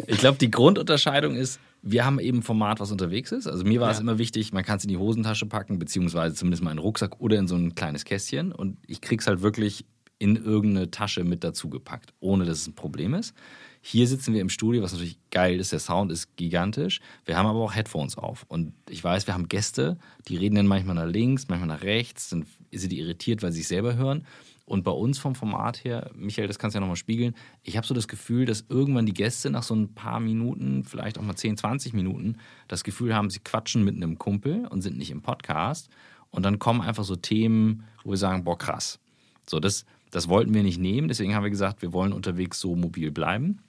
[0.07, 3.47] Ich glaube, die Grundunterscheidung ist, wir haben eben ein Format, was unterwegs ist.
[3.47, 3.95] Also mir war ja.
[3.95, 6.83] es immer wichtig, man kann es in die Hosentasche packen, beziehungsweise zumindest mal in den
[6.83, 8.53] Rucksack oder in so ein kleines Kästchen.
[8.53, 9.85] Und ich krieg's halt wirklich
[10.19, 13.35] in irgendeine Tasche mit dazu gepackt, ohne dass es ein Problem ist.
[13.83, 15.73] Hier sitzen wir im Studio, was natürlich geil ist.
[15.73, 17.01] Der Sound ist gigantisch.
[17.27, 18.47] Wir haben aber auch Headphones auf.
[18.49, 22.31] Und ich weiß, wir haben Gäste, die reden dann manchmal nach links, manchmal nach rechts,
[22.31, 24.27] sind, sind die irritiert, weil sie sich selber hören.
[24.67, 27.87] Und bei uns vom Format her, Michael, das kannst du ja nochmal spiegeln, ich habe
[27.87, 31.37] so das Gefühl, dass irgendwann die Gäste nach so ein paar Minuten, vielleicht auch mal
[31.37, 35.21] 10, 20 Minuten, das Gefühl haben, sie quatschen mit einem Kumpel und sind nicht im
[35.21, 35.91] Podcast.
[36.31, 39.01] Und dann kommen einfach so Themen, wo wir sagen, boah, krass.
[39.47, 42.75] So, das, das wollten wir nicht nehmen, deswegen haben wir gesagt, wir wollen unterwegs so
[42.75, 43.61] mobil bleiben.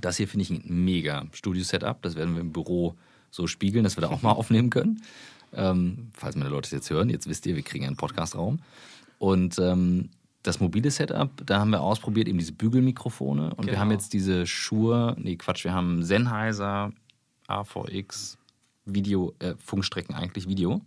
[0.00, 2.00] Das hier finde ich ein mega Studio-Setup.
[2.02, 2.94] Das werden wir im Büro
[3.30, 5.02] so spiegeln, dass wir da auch mal aufnehmen können.
[5.52, 8.60] Ähm, falls meine Leute es jetzt hören, jetzt wisst ihr, wir kriegen einen Podcast-Raum.
[9.18, 10.10] Und ähm,
[10.42, 13.72] das mobile Setup, da haben wir ausprobiert eben diese Bügelmikrofone und genau.
[13.72, 16.92] wir haben jetzt diese Shure, nee Quatsch, wir haben Sennheiser
[17.46, 18.38] AVX
[18.86, 20.80] Video, äh, Funkstrecken eigentlich Video.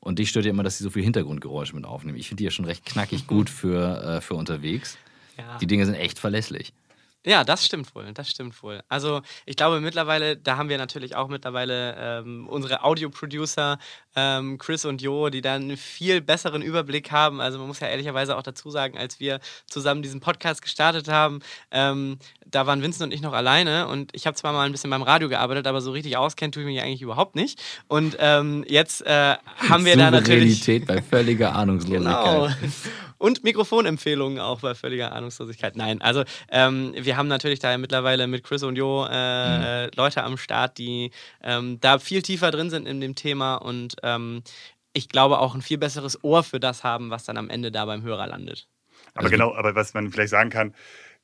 [0.00, 2.18] Und dich stört ja immer, dass sie so viel Hintergrundgeräusche mit aufnehmen.
[2.18, 4.98] Ich finde die ja schon recht knackig gut für, äh, für unterwegs.
[5.36, 5.58] Ja.
[5.58, 6.72] Die Dinge sind echt verlässlich.
[7.26, 8.84] Ja, das stimmt wohl, das stimmt wohl.
[8.88, 13.78] Also ich glaube mittlerweile, da haben wir natürlich auch mittlerweile ähm, unsere Audio-Producer
[14.14, 17.40] ähm, Chris und Jo, die dann einen viel besseren Überblick haben.
[17.40, 21.40] Also man muss ja ehrlicherweise auch dazu sagen, als wir zusammen diesen Podcast gestartet haben,
[21.72, 24.90] ähm, da waren Vincent und ich noch alleine und ich habe zwar mal ein bisschen
[24.90, 27.60] beim Radio gearbeitet, aber so richtig auskennt tue ich mich eigentlich überhaupt nicht.
[27.88, 29.34] Und ähm, jetzt äh,
[29.68, 30.64] haben wir da natürlich...
[30.86, 32.24] bei völliger Ahnungslosigkeit.
[32.24, 32.48] Genau.
[33.18, 35.76] Und Mikrofonempfehlungen auch bei völliger Ahnungslosigkeit.
[35.76, 39.90] Nein, also ähm, wir haben natürlich da mittlerweile mit Chris und Jo äh, mhm.
[39.96, 41.10] Leute am Start, die
[41.42, 44.42] ähm, da viel tiefer drin sind in dem Thema und ähm,
[44.92, 47.84] ich glaube auch ein viel besseres Ohr für das haben, was dann am Ende da
[47.84, 48.68] beim Hörer landet.
[49.14, 50.74] Aber also, genau, aber was man vielleicht sagen kann,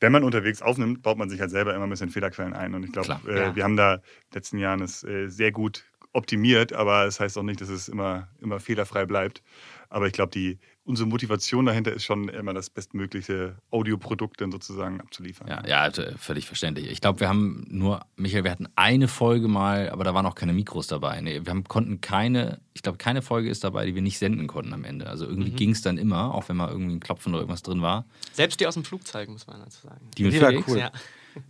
[0.00, 2.74] wenn man unterwegs aufnimmt, baut man sich halt selber immer ein bisschen Fehlerquellen ein.
[2.74, 3.56] Und ich glaube, äh, ja.
[3.56, 7.20] wir haben da in den letzten Jahren es äh, sehr gut optimiert, aber es das
[7.20, 9.42] heißt auch nicht, dass es immer, immer fehlerfrei bleibt.
[9.88, 15.00] Aber ich glaube, die, unsere Motivation dahinter ist schon immer das bestmögliche Audioprodukt dann sozusagen
[15.00, 15.46] abzuliefern.
[15.48, 16.90] Ja, ja also völlig verständlich.
[16.90, 20.34] Ich glaube, wir haben nur, Michael, wir hatten eine Folge mal, aber da waren auch
[20.34, 21.20] keine Mikros dabei.
[21.20, 24.48] Nee, wir haben, konnten keine, ich glaube, keine Folge ist dabei, die wir nicht senden
[24.48, 25.06] konnten am Ende.
[25.06, 25.56] Also irgendwie mhm.
[25.56, 28.04] ging es dann immer, auch wenn mal irgendwie ein Klopfen oder irgendwas drin war.
[28.32, 30.10] Selbst die aus dem Flugzeug, muss man dazu sagen.
[30.18, 30.78] Die, die war cool.
[30.78, 30.90] Ja.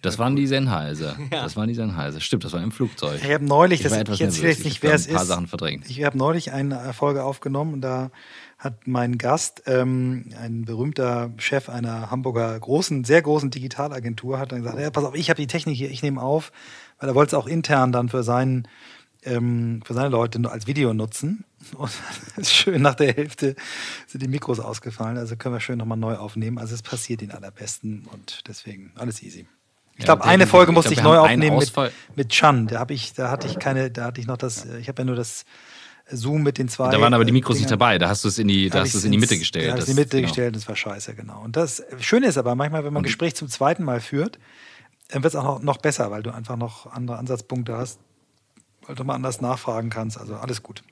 [0.01, 1.17] Das waren die Sennheiser.
[1.33, 1.45] Ja.
[1.45, 2.21] Das waren die Sennheiser.
[2.21, 3.21] Stimmt, das war im Flugzeug.
[3.23, 5.11] Ich habe neulich, ich das, ich erzähle jetzt nicht, wer es ist.
[5.11, 5.89] Ein paar Sachen verdrängt.
[5.89, 8.11] Ich habe neulich eine Folge aufgenommen und da
[8.59, 14.63] hat mein Gast, ähm, ein berühmter Chef einer Hamburger großen, sehr großen Digitalagentur, hat dann
[14.63, 16.53] gesagt, ja, pass auf, ich habe die Technik hier, ich nehme auf,
[16.99, 18.69] weil er wollte es auch intern dann für seinen
[19.25, 21.45] ähm, für seine Leute als Video nutzen.
[21.77, 23.55] Und schön, nach der Hälfte
[24.07, 25.17] sind die Mikros ausgefallen.
[25.17, 26.59] Also können wir schön nochmal neu aufnehmen.
[26.59, 29.47] Also es passiert den allerbesten und deswegen alles easy.
[29.97, 31.73] Ich glaube, ja, eine Folge musste ich, ich neu aufnehmen mit,
[32.17, 32.67] mit Chan.
[32.67, 35.05] Da habe ich, da hatte ich keine, da hatte ich noch das, ich habe ja
[35.05, 35.45] nur das
[36.11, 36.91] Zoom mit den zwei.
[36.91, 38.95] Da waren aber die Mikros nicht dabei, da hast du es in die, da hast
[38.95, 39.69] du es in die Mitte gestellt.
[39.69, 40.29] Da hast du in die Mitte genau.
[40.29, 41.43] gestellt, das war scheiße, genau.
[41.43, 44.39] Und das Schöne ist aber manchmal, wenn man ein Gespräch zum zweiten Mal führt,
[45.09, 48.01] dann wird es auch noch, noch besser, weil du einfach noch andere Ansatzpunkte hast,
[48.87, 50.19] weil du mal anders nachfragen kannst.
[50.19, 50.83] Also alles gut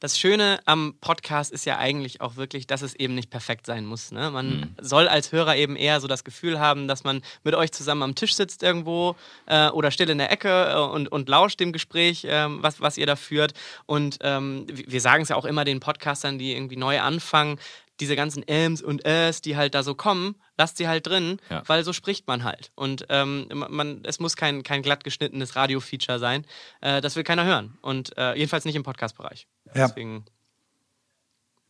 [0.00, 3.84] das Schöne am Podcast ist ja eigentlich auch wirklich, dass es eben nicht perfekt sein
[3.84, 4.12] muss.
[4.12, 4.30] Ne?
[4.30, 4.74] Man mhm.
[4.80, 8.14] soll als Hörer eben eher so das Gefühl haben, dass man mit euch zusammen am
[8.14, 9.14] Tisch sitzt irgendwo
[9.46, 12.96] äh, oder still in der Ecke äh, und, und lauscht dem Gespräch, äh, was, was
[12.96, 13.52] ihr da führt.
[13.84, 17.60] Und ähm, wir sagen es ja auch immer den Podcastern, die irgendwie neu anfangen,
[18.00, 21.62] diese ganzen Ms und Äs, die halt da so kommen, lasst sie halt drin, Ja.
[21.66, 22.72] weil so spricht man halt.
[22.74, 26.44] Und ähm, man, es muss kein, kein glatt geschnittenes Radio-Feature sein.
[26.80, 27.78] Äh, das will keiner hören.
[27.82, 29.46] Und äh, jedenfalls nicht im Podcast-Bereich.
[29.74, 29.86] Ja.
[29.88, 30.24] Deswegen.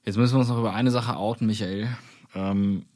[0.05, 1.89] Jetzt müssen wir uns noch über eine Sache outen, Michael.
[2.35, 2.87] Ähm,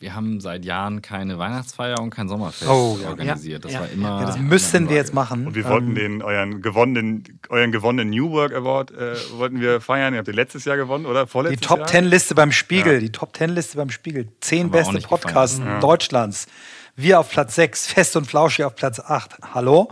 [0.00, 3.08] wir haben seit Jahren keine Weihnachtsfeier und kein Sommerfest Oh, ja.
[3.08, 3.64] organisiert.
[3.64, 3.80] Das Ja.
[3.80, 4.20] war immer.
[4.20, 5.46] Ja, das müssen wir jetzt machen.
[5.48, 9.80] Und wir wollten Ähm, den, euren gewonnenen, euren gewonnenen New Work Award äh, wollten wir
[9.80, 10.14] feiern.
[10.14, 11.24] Ihr habt den letztes Jahr gewonnen, oder?
[11.24, 11.86] Die Vorletztes Top Jahr?
[11.88, 13.00] Ten Liste beim Spiegel, Ja.
[13.00, 14.28] die Top Ten Liste beim Spiegel.
[14.40, 15.60] Zehn Haben beste Podcasts.
[15.80, 16.46] Deutschlands.
[16.96, 19.36] Wir auf Platz 6, Fest und Flauschig auf Platz 8.
[19.54, 19.88] Hallo?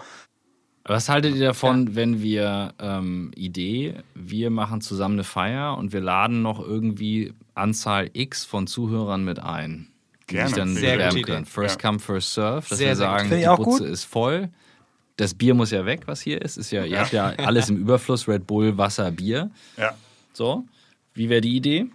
[0.89, 6.01] Was haltet ihr davon, wenn wir ähm, Idee, wir machen zusammen eine Feier und wir
[6.01, 9.89] laden noch irgendwie Anzahl X von Zuhörern mit ein,
[10.31, 10.49] die Gerne.
[10.49, 11.47] sich dann Sehr bewerben können.
[11.47, 13.81] First come, first serve, dass Sehr, wir sagen, ich die Butze gut.
[13.83, 14.49] ist voll.
[15.17, 16.57] Das Bier muss ja weg, was hier ist.
[16.59, 19.51] ist ja, ihr habt ja alles im Überfluss, Red Bull, Wasser, Bier.
[19.77, 19.95] Ja.
[20.33, 20.65] So,
[21.15, 21.87] wie wäre die Idee?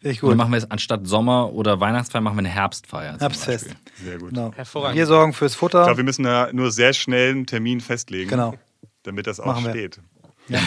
[0.00, 0.36] Ich Dann gut.
[0.38, 3.18] machen wir es anstatt Sommer- oder Weihnachtsfeier, machen wir eine Herbstfeier.
[3.18, 3.74] Herbstfest.
[4.02, 4.30] Sehr gut.
[4.30, 4.52] Genau.
[4.54, 4.96] Hervorragend.
[4.96, 5.82] Wir sorgen fürs Ich Futter.
[5.82, 8.54] glaube, wir müssen da nur sehr schnell einen Termin festlegen, Genau.
[9.02, 9.70] damit das auch Machen wir.
[9.72, 10.00] steht.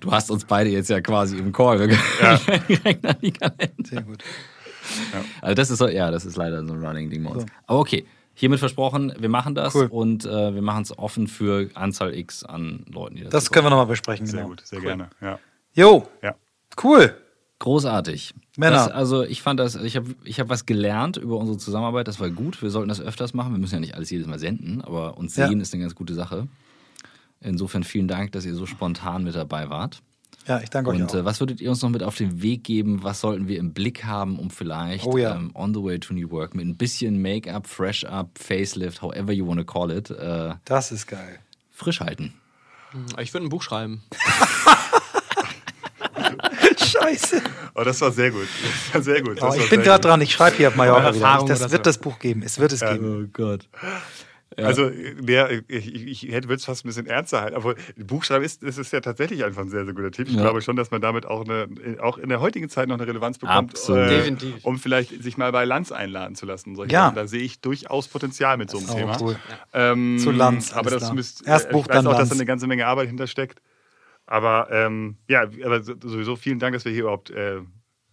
[0.00, 1.88] Du hast uns beide jetzt ja quasi im Call.
[1.88, 3.16] Kalender.
[3.82, 4.22] Sehr gut.
[5.40, 7.46] Also das ist so, ja, das ist leider so ein Running Ding bei uns.
[7.66, 9.86] Aber okay, hiermit versprochen, wir machen das Cool.
[9.90, 13.70] und äh, wir machen es offen für Anzahl X an Leuten, die Das können wir
[13.70, 14.26] nochmal besprechen.
[14.26, 14.50] Sehr Genau.
[14.50, 15.10] gut, sehr gerne.
[15.20, 15.38] Ja.
[15.74, 16.34] Jo, ja.
[16.82, 17.14] cool.
[17.58, 18.34] Großartig.
[18.56, 18.76] Männer.
[18.76, 22.18] Das, also ich fand das, ich habe ich hab was gelernt über unsere Zusammenarbeit, das
[22.18, 22.60] war gut.
[22.60, 23.52] Wir sollten das öfters machen.
[23.52, 25.46] Wir müssen ja nicht alles jedes Mal senden, aber uns Ja.
[25.48, 26.48] sehen ist eine ganz gute Sache.
[27.40, 30.02] Insofern vielen Dank, dass ihr so spontan mit dabei wart.
[30.48, 31.14] Ja, ich danke euch Und auch.
[31.14, 33.02] äh, was würdet ihr uns noch mit auf den Weg geben?
[33.04, 35.36] Was sollten wir im Blick haben, um vielleicht Oh ja.
[35.36, 39.46] ähm, on the way to New Work mit ein bisschen Make-up, Fresh-up, Facelift, however you
[39.46, 41.38] want to call it, äh, Das ist geil.
[41.72, 42.34] frisch halten?
[43.20, 44.02] Ich würde ein Buch schreiben.
[46.76, 47.40] Scheiße.
[47.74, 48.46] Oh, das war sehr gut.
[48.92, 49.36] Das war sehr gut.
[49.38, 50.20] Das Oh, war ich bin gerade dran.
[50.20, 51.24] Ich schreibe hier auf Mallorca Eure wieder.
[51.26, 51.78] Erfahrung Das wird so.
[51.78, 52.42] das Buch geben.
[52.42, 53.24] Es wird es geben.
[53.24, 53.68] Oh Gott.
[54.56, 54.90] Also,
[55.20, 57.56] der, ich, ich hätte würde es fast ein bisschen ernster halten.
[57.56, 60.28] Aber Buchschreiben ist, das ist ja tatsächlich einfach ein sehr, sehr guter Tipp.
[60.28, 60.42] Ich Ja.
[60.42, 61.68] glaube schon, dass man damit auch, eine,
[62.00, 63.70] auch in der heutigen Zeit noch eine Relevanz bekommt.
[63.70, 64.10] Absolut.
[64.10, 64.54] Definitiv.
[64.64, 66.74] Um vielleicht sich mal bei Lanz einladen zu lassen.
[66.88, 67.04] Ja.
[67.06, 67.14] Sachen.
[67.16, 69.16] Da sehe ich durchaus Potenzial mit so einem Thema.
[69.20, 69.36] cool.
[69.72, 71.14] Ähm, Zu Lanz, Aber das klar.
[71.14, 73.60] müsst, Erst äh, Buch, ich weiß dann auch, dass da eine ganze Menge Arbeit hintersteckt.
[74.26, 77.60] Aber ähm, ja, aber so- sowieso vielen Dank, dass wir hier überhaupt äh,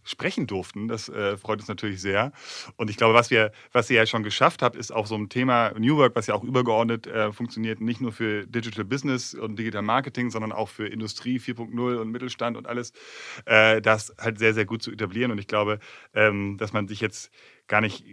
[0.10, 0.88] sprechen durften.
[0.88, 2.32] Das äh, freut uns natürlich sehr.
[2.78, 5.30] Und ich glaube, was wir, was ihr ja schon geschafft habt, ist auch so ein
[5.30, 9.57] Thema New Work, was ja auch übergeordnet äh, funktioniert, nicht nur für Digital Business und
[9.57, 12.91] Digital Marketing, sondern auch für Industrie 4.0 und Mittelstand und alles,
[13.45, 15.32] äh, das halt sehr, sehr gut zu etablieren.
[15.32, 15.80] Und ich glaube,
[16.14, 17.32] ähm, dass man sich jetzt
[17.70, 18.03] gar nicht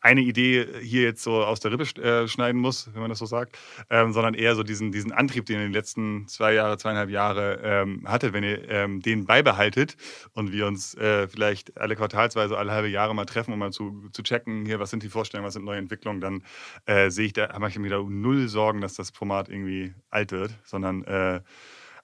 [0.00, 3.26] eine Idee hier jetzt so aus der Rippe äh, schneiden muss, wenn man das so
[3.26, 3.58] sagt,
[3.90, 7.10] ähm, sondern eher so diesen, diesen Antrieb, den ihr in den letzten zwei Jahre, zweieinhalb
[7.10, 9.96] Jahre ähm, hattet, wenn ihr ähm, den beibehaltet
[10.34, 14.08] und wir uns äh, vielleicht alle quartalsweise, alle halbe Jahre mal treffen, um mal zu,
[14.12, 16.44] zu checken, hier, was sind die Vorstellungen, was sind neue Entwicklungen, dann
[16.86, 20.30] äh, sehe ich da, mache ich mir wieder null Sorgen, dass das Format irgendwie alt
[20.30, 21.40] wird, sondern äh,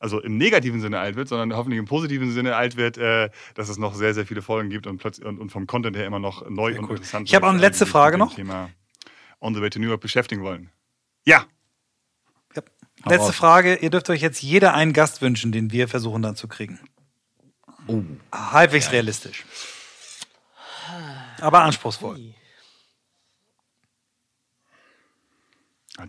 [0.04, 3.70] also im negativen Sinne alt wird, sondern hoffentlich im positiven Sinne alt wird, äh, dass
[3.70, 6.18] es noch sehr, sehr viele Folgen gibt und, plötzlich, und, und vom Content her immer
[6.18, 7.26] noch neu und interessant.
[7.26, 8.34] Ich habe auch eine alle, letzte Frage noch.
[8.34, 8.68] Thema
[9.40, 10.68] On the Way to New York beschäftigen wollen.
[11.24, 11.46] Ja,
[12.54, 12.62] Ja.
[13.06, 13.36] Letzte raus.
[13.36, 13.76] Frage.
[13.76, 16.78] Ihr dürft euch jetzt jeder einen Gast wünschen, den wir versuchen dann zu kriegen.
[17.86, 18.02] Oh.
[18.32, 19.44] Halbwegs realistisch.
[21.40, 22.18] Aber anspruchsvoll.
[22.18, 22.43] Ah,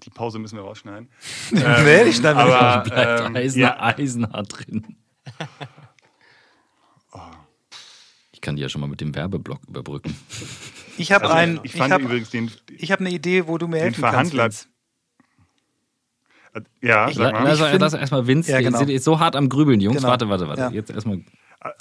[0.03, 1.09] die Pause müssen wir rausschneiden.
[1.51, 2.55] nee, die schneiden wir nicht.
[2.55, 4.97] Aber Bleibt ähm, Eisen, ja, Eisenhart drin.
[8.31, 10.15] Ich kann die ja schon mal mit dem Werbeblock überbrücken.
[10.97, 11.59] Ich habe also einen.
[11.63, 14.33] ich Ich habe übrigens den, ich hab eine Idee, wo du mir den helfen kannst.
[14.33, 14.43] Verhandler.
[14.45, 14.67] Vince.
[16.81, 17.43] ja, Ich- sag mal.
[17.43, 18.51] Lass, find- lass erstmal Vince.
[18.51, 18.79] Ja, Ja, genau.
[18.79, 19.97] sind jetzt so hart am Grübeln, Jungs.
[19.97, 20.09] Genau.
[20.09, 20.61] Warte, warte, warte.
[20.61, 20.69] Ja.
[20.69, 21.21] Jetzt erstmal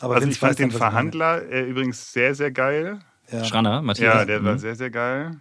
[0.00, 0.76] Aber also Vince ich fand weiß den ich.
[0.76, 2.98] Verhandler äh, übrigens sehr, sehr geil.
[3.30, 3.44] Ja.
[3.44, 4.14] Schranner, Matthias.
[4.14, 4.58] Ja, der war Mhm.
[4.58, 5.40] sehr, sehr geil.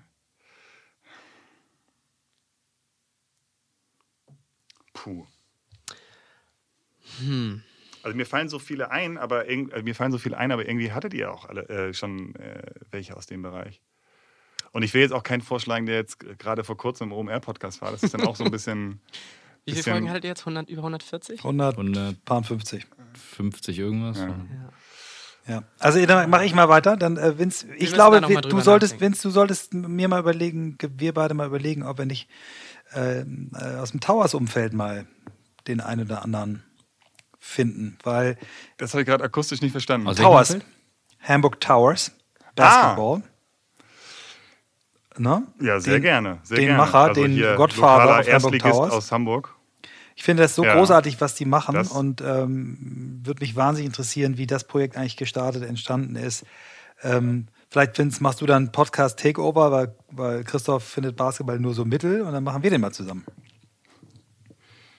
[5.03, 5.25] Puh.
[8.03, 10.91] Also mir fallen so viele ein, aber also mir fallen so viele ein, aber irgendwie
[10.91, 13.81] hattet ihr auch alle äh, schon äh, welche aus dem Bereich.
[14.71, 17.91] Und ich will jetzt auch keinen vorschlagen, der jetzt gerade vor kurzem im OMR-Podcast war.
[17.91, 19.01] Das ist dann auch so ein bisschen.
[19.65, 20.41] Wie viele bisschen- Folgen hattet ihr jetzt?
[20.41, 21.39] 100, über 140?
[21.39, 22.87] 150.
[22.97, 24.17] 150 irgendwas.
[24.17, 24.35] Ja.
[25.47, 25.63] Ja.
[25.77, 26.95] Also dann mache ich mal weiter.
[26.97, 29.13] Dann äh, Vince, ich glaube, du solltest, nachdenken.
[29.13, 32.29] Vince, du solltest mir mal überlegen, wir beide mal überlegen, ob wir nicht
[32.95, 35.05] äh, äh, aus dem Towers-Umfeld mal
[35.67, 36.63] den einen oder anderen
[37.39, 38.37] finden, weil
[38.77, 40.07] Das habe ich gerade akustisch nicht verstanden.
[40.07, 40.57] Aus Towers?
[41.21, 42.11] Hamburg Towers,
[42.55, 43.21] Basketball.
[45.17, 45.43] Ne?
[45.61, 46.39] ja, sehr den, gerne.
[46.43, 46.77] Sehr den gerne.
[46.81, 48.91] Macher, also den lokaler auf Hamburg Towers.
[48.93, 49.55] aus Hamburg.
[50.15, 50.75] Ich finde das so Ja.
[50.75, 55.17] großartig, was die machen Das- und ähm, würde mich wahnsinnig interessieren, wie das Projekt eigentlich
[55.17, 56.45] gestartet, entstanden ist.
[57.03, 61.83] Ähm, vielleicht, Vince, machst du dann Podcast Takeover, weil, weil Christoph findet Basketball nur so
[61.83, 63.25] mittel und dann machen wir den mal zusammen.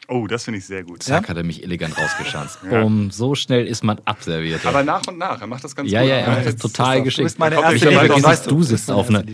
[0.09, 1.07] Oh, das finde ich sehr gut.
[1.07, 1.17] Ja?
[1.17, 2.59] Zack, hat er mich elegant rausgeschanzt.
[2.71, 2.83] Ja.
[2.83, 4.67] Bumm, so schnell ist man abserviert.
[4.67, 6.11] Aber nach und nach, er macht das ganz ja, gut.
[6.11, 7.25] ja, er macht das total Christoph, Du geschickt.
[7.25, 9.25] bist meine erste Liebe, weißt du bist sitzt auf einer-.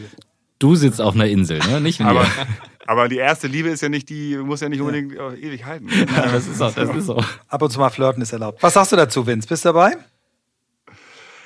[0.61, 1.81] Du sitzt auf einer Insel, ne?
[1.81, 2.47] Nicht Aber, wir.
[2.87, 5.89] aber die erste Liebe ist ja nicht die, muss ja nicht unbedingt äh, ewig halten.
[6.15, 7.25] Ja, das ist auch, das ist auch.
[7.49, 8.63] Ab und zu mal flirten ist erlaubt.
[8.63, 9.49] Was sagst du dazu, Vince?
[9.49, 9.97] Bist du dabei?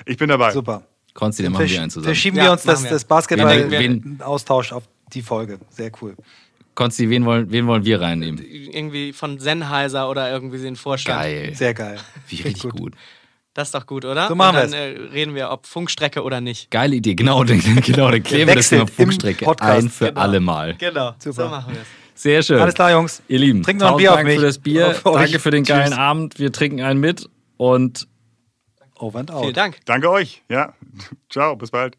[0.05, 0.51] Ich bin dabei.
[0.51, 0.83] Super.
[1.15, 2.05] Konsti, dann machen wir einen zusammen.
[2.05, 2.89] Verschieben Ja, wir uns das, wir.
[2.91, 5.57] das Wen- Basketball-Austausch auf die Folge.
[5.69, 6.15] Sehr cool.
[6.75, 8.43] Konsti, wen wollen, wen wollen wir reinnehmen?
[8.45, 11.17] Irgendwie von Sennheiser oder irgendwie den Vorstand.
[11.21, 11.51] Geil.
[11.55, 11.97] Sehr geil.
[12.27, 12.93] Wie richtig gut.
[13.53, 14.27] Das ist doch gut, oder?
[14.27, 16.69] So machen Und dann äh, reden wir, ob Funkstrecke oder nicht.
[16.71, 20.19] Geile Idee, genau, den, genau, dann klären wir das Thema Funkstrecke Podcast, ein für genau.
[20.19, 20.75] alle Mal.
[20.75, 21.43] Genau, Super.
[21.43, 22.21] so machen wir es.
[22.21, 22.59] Sehr schön.
[22.59, 23.21] Alles klar, Jungs.
[23.29, 24.35] Ihr Lieben, Trinkt noch ein Bier auf Dank mich.
[24.39, 24.87] für das Bier.
[24.89, 25.21] Auf euch.
[25.23, 25.97] Danke für den geilen Tschüss.
[25.97, 26.39] Abend.
[26.39, 28.07] Wir trinken einen mit und
[28.99, 29.41] Over and out.
[29.43, 29.77] Vielen Dank.
[29.85, 30.41] Danke euch.
[30.49, 30.73] Ja.
[31.29, 31.97] Ciao, bis bald.